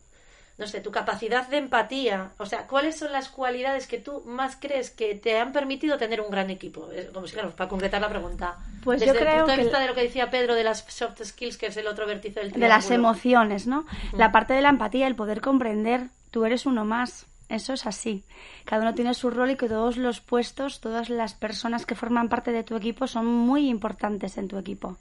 [0.59, 4.57] no sé, tu capacidad de empatía, o sea, ¿cuáles son las cualidades que tú más
[4.57, 6.88] crees que te han permitido tener un gran equipo?
[7.12, 8.59] Como si, claro, para concretar la pregunta.
[8.84, 10.84] Pues Desde yo creo el punto de vista de lo que decía Pedro de las
[10.88, 12.66] soft skills, que es el otro vértice del triángulo.
[12.66, 13.86] De las emociones, ¿no?
[14.12, 17.26] La parte de la empatía, el poder comprender, tú eres uno más.
[17.48, 18.24] Eso es así.
[18.64, 22.30] Cada uno tiene su rol y que todos los puestos, todas las personas que forman
[22.30, 24.96] parte de tu equipo son muy importantes en tu equipo.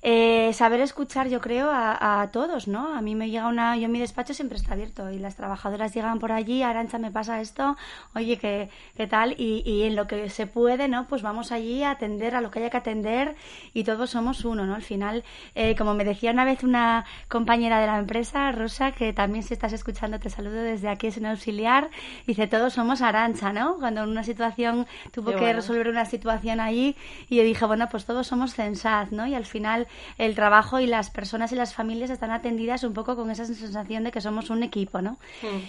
[0.00, 2.94] Eh, saber escuchar, yo creo, a, todos, ¿no?
[2.94, 6.18] A mí me llega una, yo mi despacho siempre está abierto y las trabajadoras llegan
[6.18, 7.76] por allí, Arancha me pasa esto,
[8.14, 9.34] oye, ¿qué, qué tal?
[9.38, 11.06] Y, y, en lo que se puede, ¿no?
[11.08, 13.34] Pues vamos allí a atender a lo que haya que atender
[13.74, 14.74] y todos somos uno, ¿no?
[14.74, 15.24] Al final,
[15.54, 19.54] eh, como me decía una vez una compañera de la empresa, Rosa, que también si
[19.54, 21.90] estás escuchando te saludo desde aquí, es un auxiliar,
[22.26, 23.76] dice, todos somos Arancha, ¿no?
[23.78, 26.96] Cuando en una situación tuvo que resolver una situación allí
[27.28, 29.26] y yo dije, bueno, pues todos somos Censaz, ¿no?
[29.26, 29.87] Y al final
[30.18, 34.04] el trabajo y las personas y las familias están atendidas un poco con esa sensación
[34.04, 35.18] de que somos un equipo, ¿no?
[35.42, 35.60] Hmm.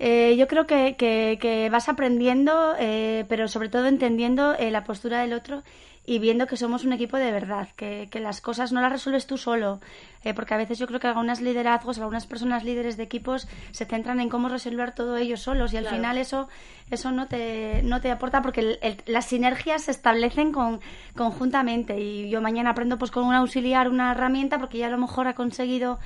[0.00, 5.20] Eh, yo creo que, que, vas aprendiendo, eh, pero sobre todo entendiendo eh, la postura
[5.22, 5.62] del otro
[6.06, 9.26] y viendo que somos un equipo de verdad, que, que las cosas no las resuelves
[9.26, 9.80] tú solo,
[10.24, 13.84] eh, porque a veces yo creo que algunos liderazgos, algunas personas líderes de equipos se
[13.84, 16.48] centran en cómo resolver todo ellos solos y al final eso
[16.90, 20.80] eso no te, no te aporta porque las sinergias se establecen con,
[21.14, 24.98] conjuntamente y yo mañana aprendo pues con un auxiliar una herramienta porque ya a lo
[24.98, 25.98] mejor ha conseguido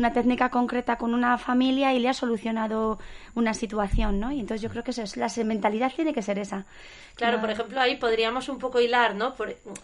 [0.00, 2.98] una técnica concreta con una familia y le ha solucionado
[3.34, 4.32] una situación, ¿no?
[4.32, 6.64] Y entonces yo creo que eso es, la mentalidad tiene que ser esa.
[7.16, 9.34] Claro, por ejemplo, ahí podríamos un poco hilar, ¿no?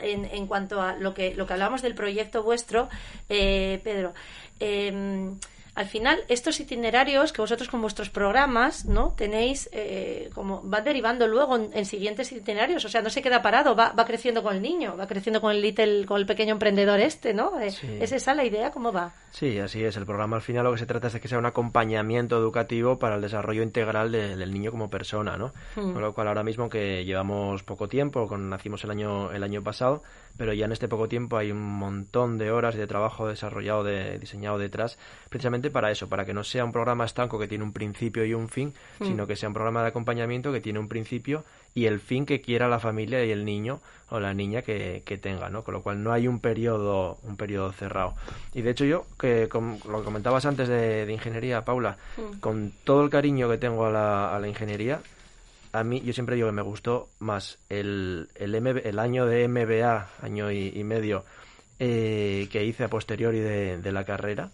[0.00, 2.88] en, en cuanto a lo que, lo que hablamos del proyecto vuestro,
[3.28, 4.14] eh, Pedro.
[4.60, 5.30] Eh,
[5.76, 11.28] al final estos itinerarios que vosotros con vuestros programas no tenéis eh, como van derivando
[11.28, 12.84] luego en, siguientes itinerarios.
[12.86, 15.52] O sea no se queda parado va, va creciendo con el niño va creciendo con
[15.52, 17.68] el little con el pequeño emprendedor este no eh,
[18.00, 19.96] es esa la idea cómo va sí así es.
[19.98, 22.98] El programa al final lo que se trata es de que sea un acompañamiento educativo
[22.98, 25.92] para el desarrollo integral del niño como persona no hmm.
[25.92, 29.62] con lo cual ahora mismo que llevamos poco tiempo con nacimos el año el año
[29.62, 30.02] pasado
[30.36, 34.18] pero ya en este poco tiempo hay un montón de horas de trabajo desarrollado de
[34.18, 37.72] diseñado detrás precisamente para eso, para que no sea un programa estanco que tiene un
[37.72, 39.04] principio y un fin, mm.
[39.04, 42.40] sino que sea un programa de acompañamiento que tiene un principio y el fin que
[42.40, 45.64] quiera la familia y el niño o la niña que, tenga, ¿no?
[45.64, 48.14] Con lo cual no hay un periodo, un periodo cerrado.
[48.54, 52.38] Y de hecho yo, que lo que comentabas antes de, ingeniería, Paula, mm.
[52.38, 55.00] con todo el cariño que tengo a la, a la ingeniería,
[55.76, 60.08] a mí yo siempre digo que me gustó más el, el, el año de MBA,
[60.22, 61.24] año y, medio,
[61.78, 64.50] eh, que hice a posteriori de, de la carrera,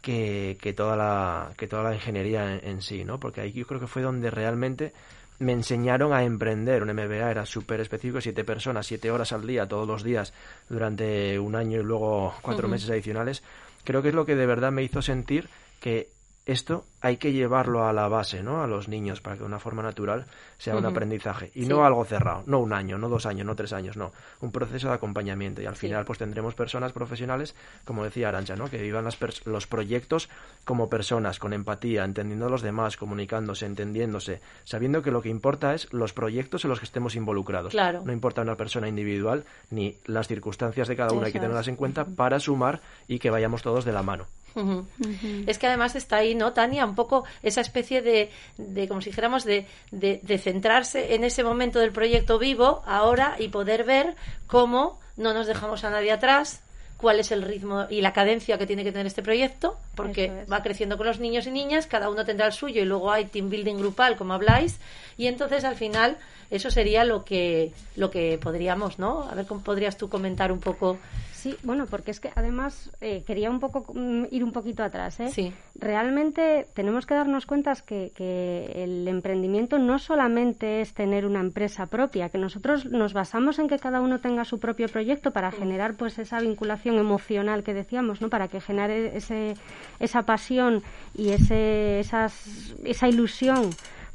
[0.00, 3.18] que, que, toda, la, que toda la ingeniería en, sí, ¿no?
[3.18, 4.92] Porque ahí yo creo que fue donde realmente
[5.40, 6.82] me enseñaron a emprender.
[6.82, 10.32] Un MBA era súper específico, siete personas, siete horas al día, todos los días,
[10.68, 13.42] durante un año y luego cuatro meses adicionales.
[13.84, 15.48] Creo que es lo que de verdad me hizo sentir
[15.80, 16.10] que
[16.50, 18.62] esto hay que llevarlo a la base, ¿no?
[18.62, 20.26] A los niños para que de una forma natural
[20.58, 23.72] sea un aprendizaje y no algo cerrado, no un año, no dos años, no tres
[23.72, 28.28] años, no, un proceso de acompañamiento y al final pues tendremos personas profesionales, como decía
[28.28, 28.68] Arancha, ¿no?
[28.68, 29.06] Que vivan
[29.44, 30.28] los proyectos
[30.64, 35.74] como personas, con empatía, entendiendo a los demás, comunicándose, entendiéndose, sabiendo que lo que importa
[35.74, 37.70] es los proyectos en los que estemos involucrados.
[37.70, 38.02] Claro.
[38.04, 41.76] No importa una persona individual ni las circunstancias de cada una, hay que tenerlas en
[41.76, 44.26] cuenta para sumar y que vayamos todos de la mano.
[45.46, 46.84] Es que además está ahí, ¿no, Tania?
[46.84, 51.78] Un poco esa especie de, de como si dijéramos, de, de, centrarse en ese momento
[51.78, 54.14] del proyecto vivo ahora y poder ver
[54.46, 56.62] cómo no nos dejamos a nadie atrás,
[56.96, 60.62] cuál es el ritmo y la cadencia que tiene que tener este proyecto, porque va
[60.62, 63.48] creciendo con los niños y niñas, cada uno tendrá el suyo y luego hay team
[63.48, 64.80] building grupal, como habláis,
[65.16, 66.18] y entonces al final
[66.50, 69.22] eso sería lo que lo que podríamos, ¿no?
[69.22, 70.98] A ver cómo podrías tú comentar un poco
[71.40, 75.20] Sí, bueno, porque es que además eh, quería un poco mm, ir un poquito atrás.
[75.20, 75.30] ¿eh?
[75.30, 75.54] Sí.
[75.74, 81.86] Realmente tenemos que darnos cuenta que, que el emprendimiento no solamente es tener una empresa
[81.86, 85.94] propia, que nosotros nos basamos en que cada uno tenga su propio proyecto para generar
[85.94, 88.28] pues esa vinculación emocional que decíamos, ¿no?
[88.28, 89.54] Para que genere ese,
[89.98, 90.82] esa pasión
[91.14, 93.70] y ese, esas, esa ilusión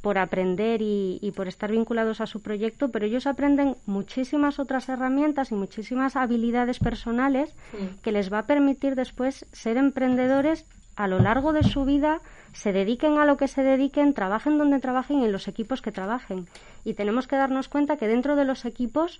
[0.06, 5.51] por aprender y, por estar vinculados a su proyecto, pero ellos aprenden muchísimas otras herramientas
[5.51, 7.56] y muchísimas habilidades personales
[8.03, 12.22] que les va a permitir después ser emprendedores a lo largo de su vida,
[12.53, 15.91] se dediquen a lo que se dediquen, trabajen donde trabajen y en los equipos que
[15.91, 16.45] trabajen.
[16.84, 19.20] Y tenemos que darnos cuenta que dentro de los equipos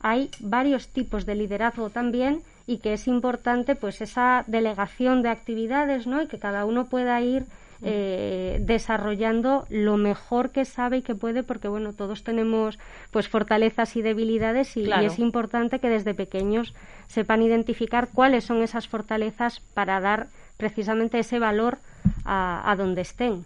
[0.00, 6.06] hay varios tipos de liderazgo también y que es importante pues esa delegación de actividades,
[6.06, 6.20] ¿no?
[6.20, 7.46] Y que cada uno pueda ir
[7.82, 12.78] eh, desarrollando lo mejor que sabe y que puede, porque bueno, todos tenemos
[13.10, 16.74] pues fortalezas y debilidades y, es importante que desde pequeños
[17.06, 21.78] sepan identificar cuáles son esas fortalezas para dar precisamente ese valor
[22.24, 23.44] a, donde estén.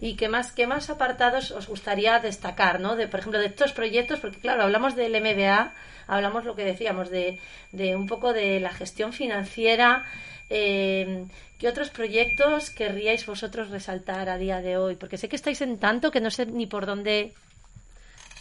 [0.00, 2.94] ¿Y qué más, qué más apartados os gustaría destacar, ¿no?
[2.94, 5.74] De, por ejemplo, de estos proyectos, porque claro, hablamos del MBA,
[6.06, 7.40] hablamos lo que decíamos, de,
[7.72, 10.04] de un poco de la gestión financiera,
[10.50, 11.26] eh,
[11.58, 14.94] ¿Qué otros proyectos querríais vosotros resaltar a día de hoy?
[14.94, 17.34] Porque sé que estáis en tanto que no sé ni por dónde.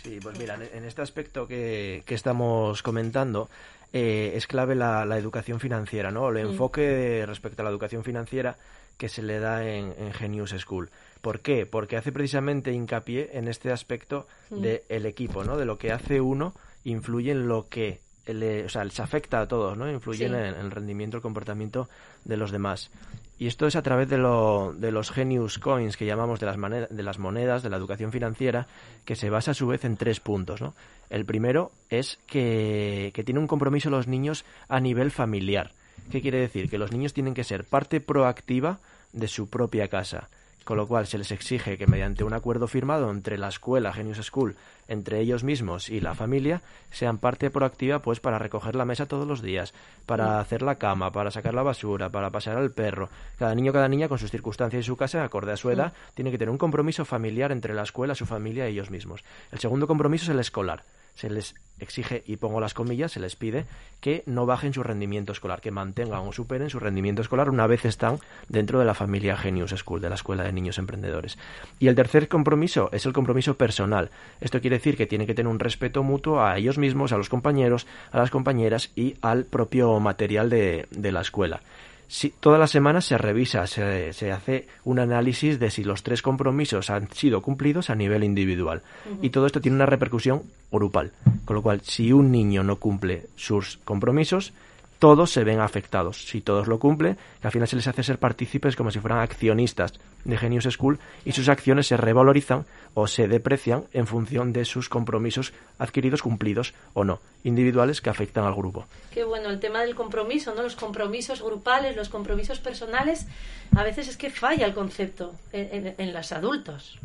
[0.03, 3.49] Sí, pues mira, en este aspecto que, estamos comentando,
[3.91, 6.29] eh, es clave la, educación financiera, ¿no?
[6.29, 6.51] El mm.
[6.51, 8.55] enfoque respecto a la educación financiera
[8.97, 10.91] que se le da en, Genius School.
[11.21, 11.65] ¿Por qué?
[11.65, 14.61] Porque hace precisamente hincapié en este aspecto mm.
[14.61, 15.57] del equipo, ¿no?
[15.57, 16.53] De lo que hace uno
[16.83, 19.89] influye en lo que o sea, les afecta a todos, ¿no?
[19.89, 21.89] Influyen en, el rendimiento, el comportamiento
[22.25, 22.91] de los demás.
[23.39, 26.57] Y esto es a través de, lo, de los Genius Coins que llamamos de las,
[26.89, 28.67] de las monedas, de la educación financiera,
[29.05, 30.73] que se basa a su vez en tres puntos, ¿no?
[31.09, 35.71] El primero es que, que tiene un compromiso los niños a nivel familiar.
[36.11, 36.69] ¿Qué quiere decir?
[36.69, 38.79] Que los niños tienen que ser parte proactiva
[39.13, 40.29] de su propia casa
[40.67, 44.17] con lo cual se les exige que mediante un acuerdo firmado entre la escuela Genius
[44.17, 44.57] School,
[44.89, 46.61] entre ellos mismos y la familia,
[46.91, 49.73] sean parte proactiva pues para recoger la mesa todos los días,
[50.05, 53.07] para hacer la cama, para sacar la basura, para pasear al perro.
[53.39, 56.31] Cada niño, cada niña con sus circunstancias y su casa, acorde a su edad, tiene
[56.31, 59.23] que tener un compromiso familiar entre la escuela, su familia y ellos mismos.
[59.53, 60.83] El segundo compromiso es el escolar
[61.17, 63.65] se les exige, y pongo las comillas, se les pide
[64.01, 67.85] que no bajen su rendimiento escolar, que mantengan o superen su rendimiento escolar una vez
[67.85, 71.37] están dentro de la familia Genius School, de la Escuela de Niños Emprendedores.
[71.79, 74.11] Y el tercer compromiso es el compromiso personal.
[74.41, 77.29] Esto quiere decir que tienen que tener un respeto mutuo a ellos mismos, a los
[77.29, 81.61] compañeros, a las compañeras y al propio material de, de la escuela
[82.07, 86.21] si, todas las semanas se revisa, se, se, hace un análisis de si los tres
[86.21, 88.81] compromisos han sido cumplidos a nivel individual.
[89.21, 91.11] Y todo esto tiene una repercusión grupal.
[91.45, 94.53] Con lo cual, si un niño no cumple sus compromisos,
[94.99, 96.25] todos se ven afectados.
[96.27, 99.93] Si todos lo cumplen, al final se les hace ser partícipes como si fueran accionistas
[100.23, 104.89] de Genius School y sus acciones se revalorizan o se deprecian en función de sus
[104.89, 108.87] compromisos adquiridos, cumplidos o no, individuales que afectan al grupo.
[109.11, 110.63] Qué bueno, el tema del compromiso, ¿no?
[110.63, 113.27] Los compromisos grupales, los compromisos personales,
[113.75, 116.97] a veces es que falla el concepto en, los adultos.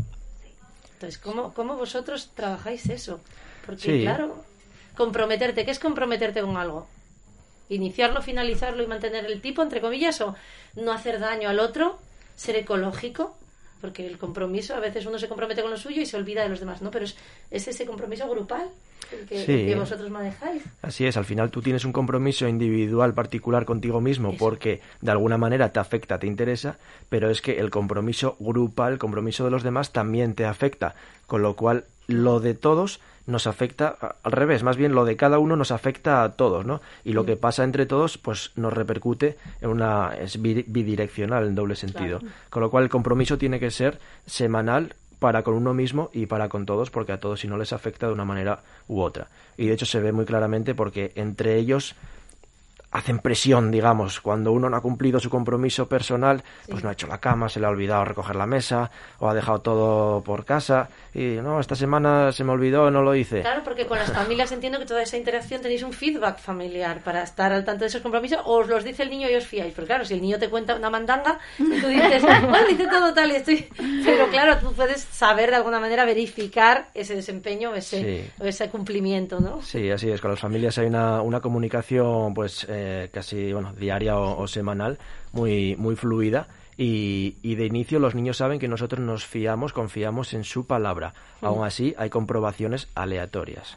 [0.95, 3.21] Entonces, ¿cómo, ¿cómo vosotros trabajáis eso?
[3.67, 4.45] Porque, claro,
[4.97, 6.87] comprometerte, ¿qué es comprometerte con algo?
[7.75, 10.35] Iniciarlo, finalizarlo y mantener el tipo, entre comillas, o
[10.77, 11.99] no hacer daño al otro,
[12.35, 13.37] ser ecológico,
[13.81, 16.49] porque el compromiso, a veces uno se compromete con lo suyo y se olvida de
[16.49, 16.91] los demás, ¿no?
[16.91, 17.17] Pero es,
[17.51, 18.69] ese compromiso grupal
[19.11, 20.63] el que, vosotros manejáis.
[20.81, 25.37] Así es, al final tú tienes un compromiso individual particular contigo mismo porque de alguna
[25.37, 29.65] manera te afecta, te interesa, pero es que el compromiso grupal, el compromiso de los
[29.65, 30.95] demás también te afecta,
[31.27, 35.39] con lo cual lo de todos nos afecta al revés, más bien lo de cada
[35.39, 36.81] uno nos afecta a todos, ¿no?
[37.05, 41.77] Y lo que pasa entre todos, pues nos repercute en una es bidireccional en doble
[41.77, 42.21] sentido.
[42.51, 46.49] Con lo cual el compromiso tiene que ser semanal para con uno mismo y para
[46.49, 49.29] con todos, porque a todos si no les afecta de una manera u otra.
[49.57, 51.95] Y de hecho se ve muy claramente porque entre ellos
[52.93, 57.07] hacen presión, digamos, cuando uno no ha cumplido su compromiso personal, pues no ha hecho
[57.07, 60.91] la cama, se le ha olvidado recoger la mesa o ha dejado todo por casa
[61.15, 63.41] y no, esta semana se me olvidó, no lo hice.
[63.41, 67.23] Claro, porque con las familias entiendo que toda esa interacción tenéis un feedback familiar para
[67.23, 69.73] estar al tanto de esos compromisos o os los dice el niño y os fiáis.
[69.75, 73.31] Pero claro, si el niño te cuenta una mandanga, tú dices, bueno, dice todo tal
[73.31, 73.69] y estoy...
[74.05, 79.63] Pero claro, tú puedes saber de alguna manera verificar ese desempeño, ese, ese cumplimiento, ¿no?
[79.63, 80.21] Sí, así es.
[80.21, 82.67] Con las familias hay una, una comunicación, pues...
[82.69, 84.99] Eh, eh, casi bueno diaria o, semanal
[85.33, 90.33] muy muy fluida y, y, de inicio los niños saben que nosotros nos fiamos, confiamos
[90.33, 91.13] en su palabra.
[91.43, 93.77] Aún así, hay comprobaciones aleatorias.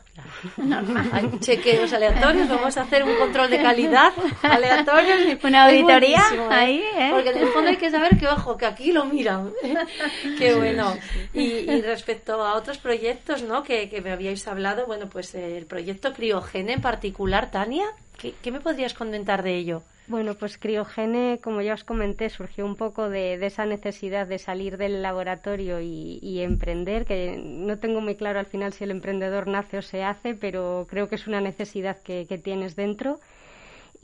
[1.12, 5.38] Hay chequeos aleatorios, vamos a hacer un control de calidad aleatorio.
[5.44, 7.10] Una auditoría ahí, ¿eh?
[7.12, 9.52] Porque en el fondo hay que saber que, ojo, que aquí lo miran.
[10.38, 10.96] Qué bueno.
[11.34, 13.64] Y, respecto a otros proyectos, ¿no?
[13.64, 17.88] Que, que me habíais hablado, bueno, pues el proyecto Criogene en particular, Tania,
[18.18, 19.82] ¿qué, me podrías comentar de ello?
[20.08, 24.78] Bueno, pues Criogene, como ya os comenté, surgió un poco de, esa necesidad de salir
[24.78, 29.80] del laboratorio y, emprender, que no tengo muy claro al final si el emprendedor nace
[29.80, 33.20] o se hace, pero creo que es una necesidad que tienes dentro.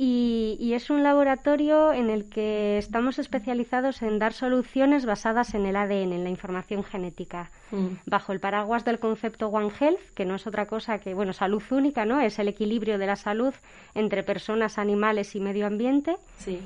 [0.04, 5.76] Y, es un laboratorio en el que estamos especializados en dar soluciones basadas en el
[5.76, 7.88] ADN, en la información genética, mm.
[8.08, 11.62] bajo el paraguas del concepto One Health, que no es otra cosa que, bueno, salud
[11.70, 12.20] única, ¿no?
[12.20, 13.54] Es el equilibrio de la salud
[13.94, 16.16] entre personas, animales y medio ambiente.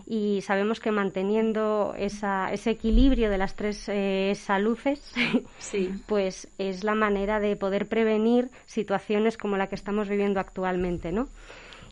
[0.07, 5.13] Y sabemos que manteniendo ese equilibrio de las tres eh, saludes,
[6.05, 11.27] pues es la manera de poder prevenir situaciones como la que estamos viviendo actualmente, ¿no?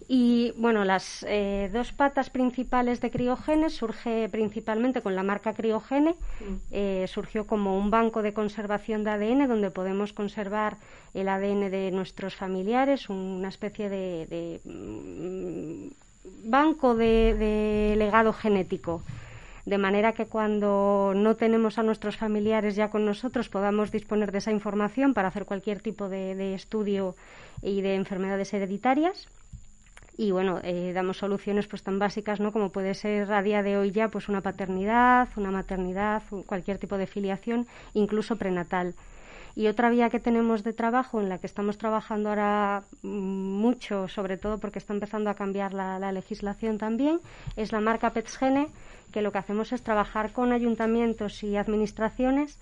[0.07, 6.11] Y bueno, las eh, dos patas principales de Criogenes surge principalmente con la marca Criogene.
[6.11, 6.53] Mm.
[6.71, 10.77] Eh, surgió como un banco de conservación de ADN donde podemos conservar
[11.13, 19.01] el ADN de nuestros familiares, una especie de, mm, banco de, legado genético
[19.65, 24.39] de manera que cuando no tenemos a nuestros familiares ya con nosotros podamos disponer de
[24.39, 27.15] esa información para hacer cualquier tipo de estudio
[27.61, 29.29] y de enfermedades hereditarias
[30.15, 32.51] y bueno, eh, damos soluciones pues tan básicas ¿no?
[32.51, 36.97] como puede ser a día de hoy ya pues una paternidad, una maternidad, cualquier tipo
[36.97, 38.93] de filiación, incluso prenatal.
[39.55, 44.07] Y otra vía que tenemos de trabajo, en la que estamos trabajando ahora mm, mucho,
[44.07, 47.19] sobre todo porque está empezando a cambiar la, la legislación también,
[47.55, 48.67] es la marca PETSGENE,
[49.11, 52.59] que lo que hacemos es trabajar con ayuntamientos y administraciones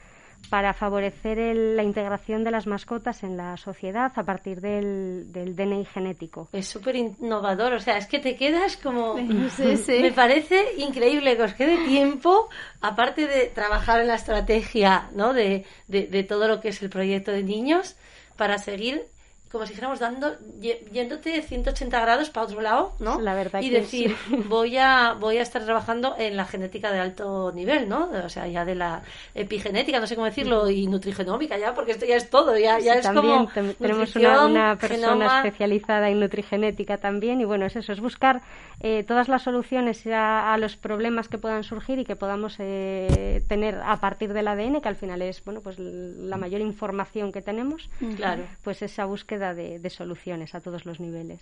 [0.49, 5.85] para favorecer la integración de las mascotas en la sociedad a partir del, del DNI
[5.85, 6.49] genético.
[6.51, 9.15] Es súper innovador, o sea, es que te quedas como...
[9.87, 12.49] Me parece increíble que os quede tiempo,
[12.81, 15.33] aparte de trabajar en la estrategia ¿no?
[15.33, 17.95] de, de todo lo que es el proyecto de niños,
[18.35, 19.05] para seguir
[19.51, 23.19] como si dijéramos dando yéndote 180 grados para otro lado, ¿no?
[23.19, 24.15] La verdad y decir,
[24.47, 28.09] voy a voy a estar trabajando en la genética de alto nivel, ¿no?
[28.23, 29.01] O sea, ya de la
[29.35, 32.93] epigenética, no sé cómo decirlo, y nutrigenómica ya, porque esto ya es todo, ya, ya
[32.93, 33.47] es también
[33.77, 38.41] tenemos una, persona especializada en nutrigenética también y bueno, es eso, es buscar
[38.79, 43.79] eh, todas las soluciones a, los problemas que puedan surgir y que podamos eh, tener
[43.83, 47.89] a partir del ADN, que al final es, bueno, pues la mayor información que tenemos.
[48.15, 48.43] Claro.
[48.63, 51.41] Pues esa búsqueda de, soluciones a todos los niveles.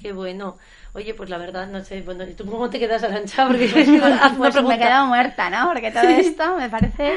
[0.00, 0.56] Qué bueno.
[0.94, 3.46] Oye, pues la verdad, no sé, bueno, ¿tú cómo te quedas, Arancha?
[3.48, 3.68] Porque
[4.38, 5.68] pues me he quedado muerta, ¿no?
[5.68, 7.12] Porque todo esto me parece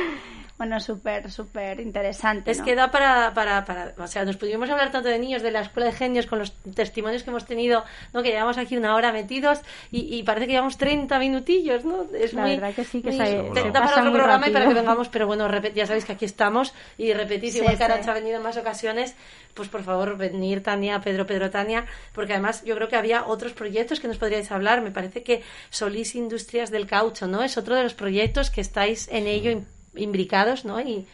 [0.58, 2.50] bueno, súper, súper interesante.
[2.50, 5.52] Es que da para, para, para, o sea, nos pudimos hablar tanto de niños de
[5.52, 7.84] la escuela de genios con los testimonios que hemos tenido,
[8.14, 8.24] ¿no?
[8.24, 9.60] Que llevamos aquí una hora metidos
[9.92, 12.06] y, parece que llevamos 30 minutillos, ¿no?
[12.14, 14.74] Es la verdad que sí, que se, se da para otro programa y para que
[14.74, 18.38] vengamos, pero bueno, ya sabéis que aquí estamos y repetís, igual que Arancha ha venido
[18.38, 19.14] en más ocasiones,
[19.54, 23.52] pues por favor, venir Tania, Pedro, Pedro, Tania, porque además yo creo que había otros
[23.52, 24.82] proyectos que nos podríais hablar.
[24.82, 27.44] Me parece que Solís Industrias del Caucho, ¿no?
[27.44, 29.52] Es otro de los proyectos que estáis en ello
[29.98, 30.80] imbricados, ¿no?
[30.82, 31.06] Y,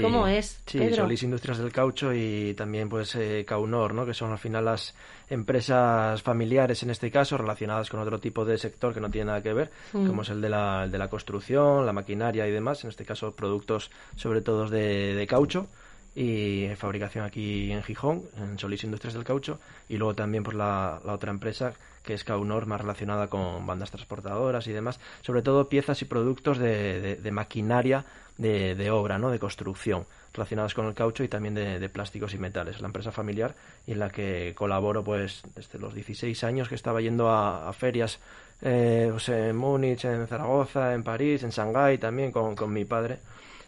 [0.00, 0.60] cómo es.
[0.66, 4.06] Sí, Solís Industrias del Caucho y también pues eh, Caunor, ¿no?
[4.06, 4.94] Que son al final las
[5.28, 9.42] empresas familiares en este caso relacionadas con otro tipo de sector que no tiene nada
[9.42, 10.06] que ver, mm.
[10.06, 12.84] como es el de, la, de la construcción, la maquinaria y demás.
[12.84, 15.68] En este caso productos sobre todo de, de caucho
[16.14, 19.58] y fabricación aquí en Gijón, en Solís Industrias del Caucho,
[19.88, 23.90] y luego también por la, la, otra empresa que es Caunor, más relacionada con bandas
[23.90, 28.04] transportadoras y demás, sobre todo piezas y productos de, de, maquinaria
[28.36, 29.30] de, de, obra, ¿no?
[29.30, 32.80] de construcción, relacionados con el caucho y también de, plásticos y metales.
[32.80, 33.54] La empresa familiar
[33.86, 38.18] y en la que colaboro pues desde los 16 años que estaba yendo a, ferias
[38.62, 43.18] eh, pues, en Múnich, en Zaragoza, en París, en Shanghái también con, con mi padre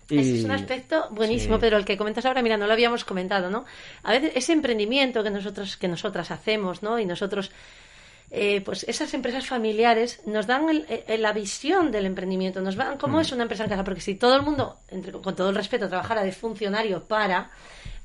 [0.08, 3.64] es un aspecto buenísimo, pero el que comentas ahora, mira, no lo habíamos comentado, ¿no?
[4.04, 6.98] A veces ese emprendimiento que nosotros que nosotras hacemos, ¿no?
[6.98, 7.50] Y nosotros
[8.30, 10.66] eh, pues esas empresas familiares nos dan
[11.18, 13.20] la visión del emprendimiento, nos van cómo mm.
[13.20, 14.78] es una empresa en casa, porque si todo el mundo,
[15.22, 17.50] con todo el respeto, trabajara de funcionario para,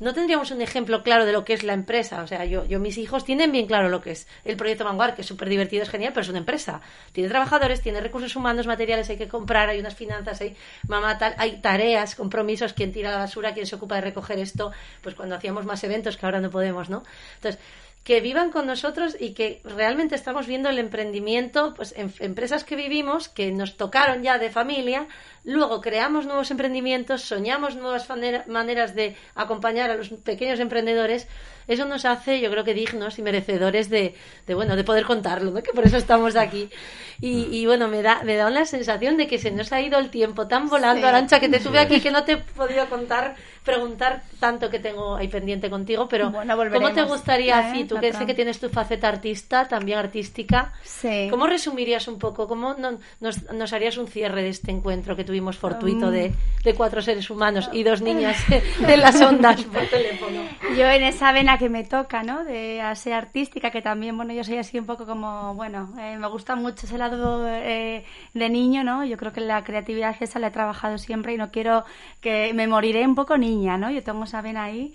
[0.02, 2.24] no tendríamos un ejemplo claro de lo que es la empresa.
[2.24, 5.14] O sea, yo, yo mis hijos tienen bien claro lo que es el proyecto Vanguard,
[5.14, 6.82] que es súper divertido, es genial, pero es una empresa.
[7.12, 10.56] Tiene trabajadores, tiene recursos humanos, materiales, hay que comprar, hay unas finanzas, hay
[10.88, 14.72] mamá tal, hay tareas, compromisos, quién tira la basura, quién se ocupa de recoger esto,
[15.04, 17.04] pues cuando hacíamos más eventos que ahora no podemos, ¿no?
[17.36, 17.62] Entonces,
[18.04, 22.76] que vivan con nosotros y que realmente estamos viendo el emprendimiento pues en empresas que
[22.76, 25.08] vivimos que nos tocaron ya de familia
[25.44, 28.08] luego creamos nuevos emprendimientos soñamos nuevas
[28.48, 31.28] maneras de acompañar a los pequeños emprendedores.
[31.68, 34.16] Eso nos hace yo creo que dignos y merecedores de,
[34.48, 35.62] de bueno de poder contarlo ¿no?
[35.62, 36.70] que por eso estamos aquí.
[37.20, 40.00] Y, y, bueno me da me da una sensación de que se nos ha ido
[40.00, 43.36] el tiempo tan volando Arancha que te tuve aquí que no te he podido contar
[43.64, 48.26] preguntar tanto que tengo ahí pendiente contigo, pero ¿cómo te gustaría, así, tú que sé
[48.26, 51.28] que tienes tu faceta artista, también artística, sí.
[51.30, 55.58] ¿cómo resumirías un poco, cómo nos, nos, harías un cierre de este encuentro que tuvimos
[55.58, 56.64] fortuito de, um.
[56.64, 58.38] de, cuatro seres humanos y dos niñas
[58.80, 60.42] de las ondas por teléfono?
[60.76, 62.44] Yo en esa vena que me toca, ¿no?
[62.44, 66.28] De ser artística, que también, bueno, yo soy así un poco como, bueno, eh, me
[66.28, 69.06] gusta mucho ese lado eh, de niño, ¿no?
[69.06, 71.84] Yo creo que la creatividad esa la he trabajado siempre y no quiero
[72.22, 73.90] que me moriré un poco ni ¿no?
[73.92, 74.94] Yo tengo esa vena ahí.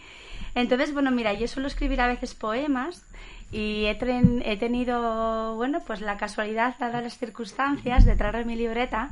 [0.54, 3.04] Entonces, bueno, mira, yo suelo escribir a veces poemas
[3.52, 3.98] y he,
[4.44, 9.10] he tenido, bueno, pues la casualidad, dadas las circunstancias, de traer mi libreta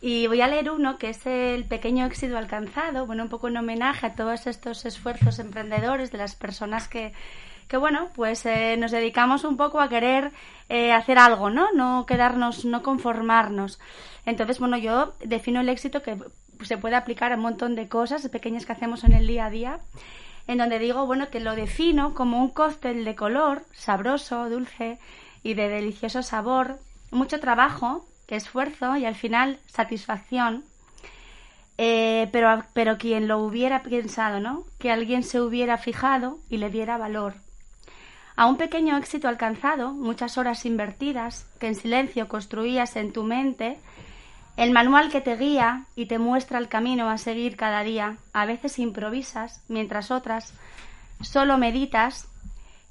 [0.00, 3.56] y voy a leer uno que es el pequeño éxito alcanzado, bueno, un poco en
[3.56, 7.12] homenaje a todos estos esfuerzos emprendedores de las personas que,
[7.68, 10.32] que bueno, pues eh, nos dedicamos un poco a querer
[10.68, 11.70] eh, hacer algo, ¿no?
[11.72, 13.78] No quedarnos, no conformarnos.
[14.26, 16.18] Entonces, bueno, yo defino el éxito que
[16.64, 19.50] se puede aplicar a un montón de cosas pequeñas que hacemos en el día a
[19.50, 19.80] día,
[20.46, 24.98] en donde digo, bueno, que lo defino como un cóctel de color, sabroso, dulce
[25.42, 26.78] y de delicioso sabor,
[27.10, 28.06] mucho trabajo,
[28.36, 30.64] esfuerzo y al final satisfacción.
[31.78, 34.64] Eh, pero, pero quien lo hubiera pensado, ¿no?
[34.78, 37.34] Que alguien se hubiera fijado y le diera valor.
[38.36, 43.78] A un pequeño éxito alcanzado, muchas horas invertidas, que en silencio construías en tu mente,
[44.56, 48.16] el manual que te guía y te muestra el camino a seguir cada día.
[48.32, 50.54] A veces improvisas, mientras otras
[51.20, 52.28] solo meditas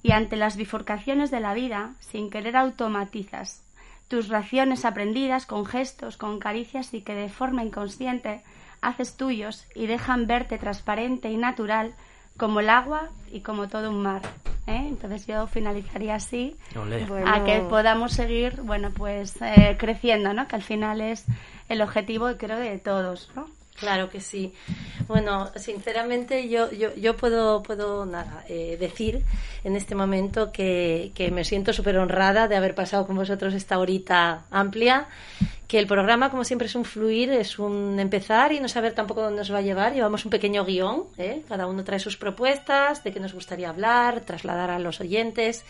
[0.04, 3.64] y ante las bifurcaciones de la vida, sin querer automatizas
[4.12, 8.42] tus raciones aprendidas con gestos, con caricias y que de forma inconsciente
[8.82, 11.94] haces tuyos y dejan verte transparente y natural
[12.36, 14.22] como el agua y como todo un mar.
[14.68, 14.86] ¿Eh?
[14.88, 16.56] Entonces yo finalizaría así,
[17.26, 20.48] a que podamos seguir, bueno, pues eh, creciendo, ¿no?
[20.48, 21.26] Que al final es
[21.70, 23.50] el objetivo, creo, de todos, ¿no?
[23.82, 24.54] Claro que sí.
[25.08, 29.24] Bueno, sinceramente yo, yo, yo puedo, puedo nada, eh, decir
[29.64, 33.80] en este momento que, que me siento súper honrada de haber pasado con vosotros esta
[33.80, 35.08] horita amplia
[35.72, 39.22] que el programa, como siempre, es un fluir, es un empezar y no saber tampoco
[39.22, 39.94] dónde nos va a llevar.
[39.94, 41.44] Llevamos un pequeño guion, ¿eh?
[41.48, 45.64] cada uno trae sus propuestas, de qué nos gustaría hablar, trasladar a los oyentes.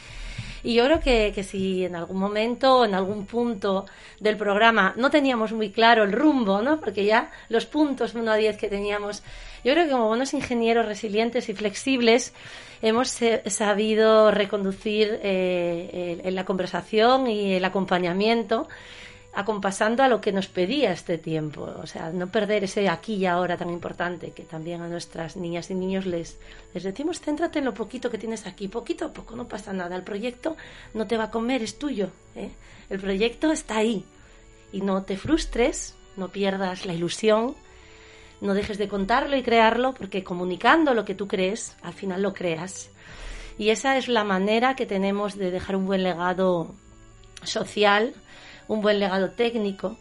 [0.63, 3.85] Y yo creo que, que si en algún momento, en algún punto
[4.19, 6.79] del programa no teníamos muy claro el rumbo, ¿no?
[6.79, 9.21] Porque ya los puntos 1 a 10 que teníamos,
[9.63, 12.33] yo creo que como buenos ingenieros resilientes y flexibles,
[12.81, 18.67] hemos sabido reconducir eh, la conversación y el acompañamiento
[19.33, 23.25] acompasando a lo que nos pedía este tiempo, o sea, no perder ese aquí y
[23.25, 26.37] ahora tan importante que también a nuestras niñas y niños les,
[26.73, 29.95] les decimos, céntrate en lo poquito que tienes aquí, poquito a poco, no pasa nada,
[29.95, 30.57] el proyecto
[30.93, 32.49] no te va a comer, es tuyo, ¿eh?
[32.89, 34.03] el proyecto está ahí
[34.73, 37.55] y no te frustres, no pierdas la ilusión,
[38.41, 42.33] no dejes de contarlo y crearlo, porque comunicando lo que tú crees, al final lo
[42.33, 42.89] creas.
[43.57, 46.73] Y esa es la manera que tenemos de dejar un buen legado
[47.43, 48.15] social,
[48.71, 49.97] un buen legado técnico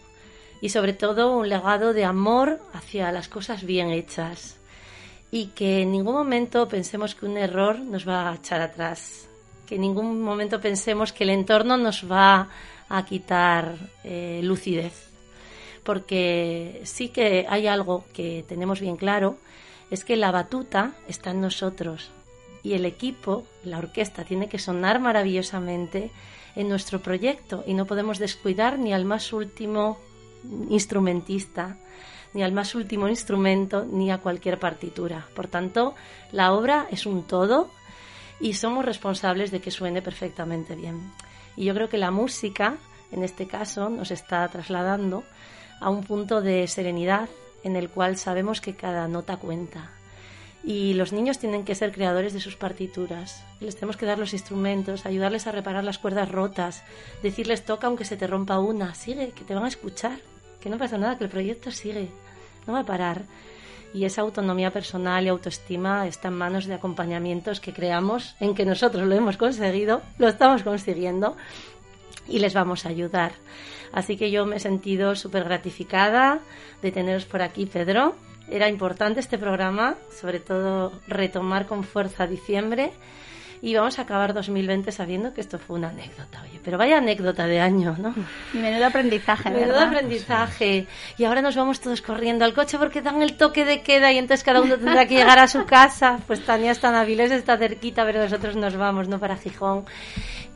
[0.60, 4.58] y sobre todo un legado de amor hacia las cosas bien hechas.
[5.32, 9.28] Y que en ningún momento pensemos que un error nos va a echar atrás,
[9.66, 12.48] que en ningún momento pensemos que el entorno nos va
[12.88, 13.74] a quitar
[14.04, 15.08] eh, lucidez,
[15.82, 19.36] porque sí que hay algo que tenemos bien claro,
[19.90, 22.10] es que la batuta está en nosotros
[22.62, 26.12] y el equipo, la orquesta, tiene que sonar maravillosamente
[26.56, 29.98] en nuestro proyecto y no podemos descuidar ni al más último
[30.68, 31.76] instrumentista,
[32.32, 35.26] ni al más último instrumento, ni a cualquier partitura.
[35.34, 35.94] Por tanto,
[36.32, 37.70] la obra es un todo
[38.40, 41.12] y somos responsables de que suene perfectamente bien.
[41.56, 42.76] Y yo creo que la música,
[43.12, 45.24] en este caso, nos está trasladando
[45.80, 47.28] a un punto de serenidad
[47.62, 49.90] en el cual sabemos que cada nota cuenta,
[50.62, 53.44] y los niños tienen que ser creadores de sus partituras.
[53.60, 56.84] Les tenemos que dar los instrumentos, ayudarles a reparar las cuerdas rotas,
[57.22, 60.18] decirles toca aunque se te rompa una, sigue, que te van a escuchar,
[60.60, 62.08] que no pasa nada, que el proyecto sigue,
[62.66, 63.22] no va a parar.
[63.92, 68.64] Y esa autonomía personal y autoestima está en manos de acompañamientos que creamos en que
[68.64, 71.36] nosotros lo hemos conseguido, lo estamos consiguiendo
[72.28, 73.32] y les vamos a ayudar.
[73.92, 76.38] Así que yo me he sentido súper gratificada
[76.82, 78.14] de teneros por aquí, Pedro
[78.50, 82.92] era importante este programa, sobre todo retomar con fuerza diciembre
[83.62, 87.46] y vamos a acabar 2020 sabiendo que esto fue una anécdota, oye, pero vaya anécdota
[87.46, 88.14] de año, ¿no?
[88.54, 90.86] Y menudo aprendizaje, Menudo aprendizaje.
[91.18, 94.18] Y ahora nos vamos todos corriendo al coche porque dan el toque de queda y
[94.18, 96.20] entonces cada uno tendrá que llegar a su casa.
[96.26, 99.18] Pues Tania está en Avilés, está cerquita, pero nosotros nos vamos, ¿no?
[99.18, 99.84] Para Gijón.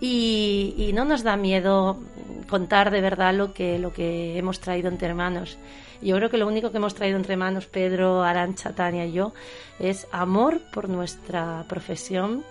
[0.00, 2.00] Y, y no nos da miedo
[2.48, 5.58] contar de verdad lo que, lo que hemos traído entre manos.
[6.04, 9.32] Yo creo que lo único que hemos traído entre manos, Pedro, Arancha, Tania y yo,
[9.78, 12.44] es amor por nuestra profesión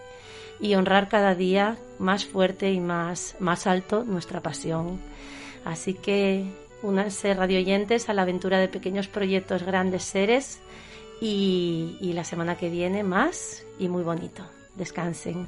[0.59, 4.99] y honrar cada día más fuerte y más, más alto nuestra pasión.
[5.65, 6.45] Así que
[6.81, 10.59] únanse radioyentes a la aventura de pequeños proyectos grandes seres
[11.21, 14.43] y, y la semana que viene más y muy bonito.
[14.75, 15.47] Descansen.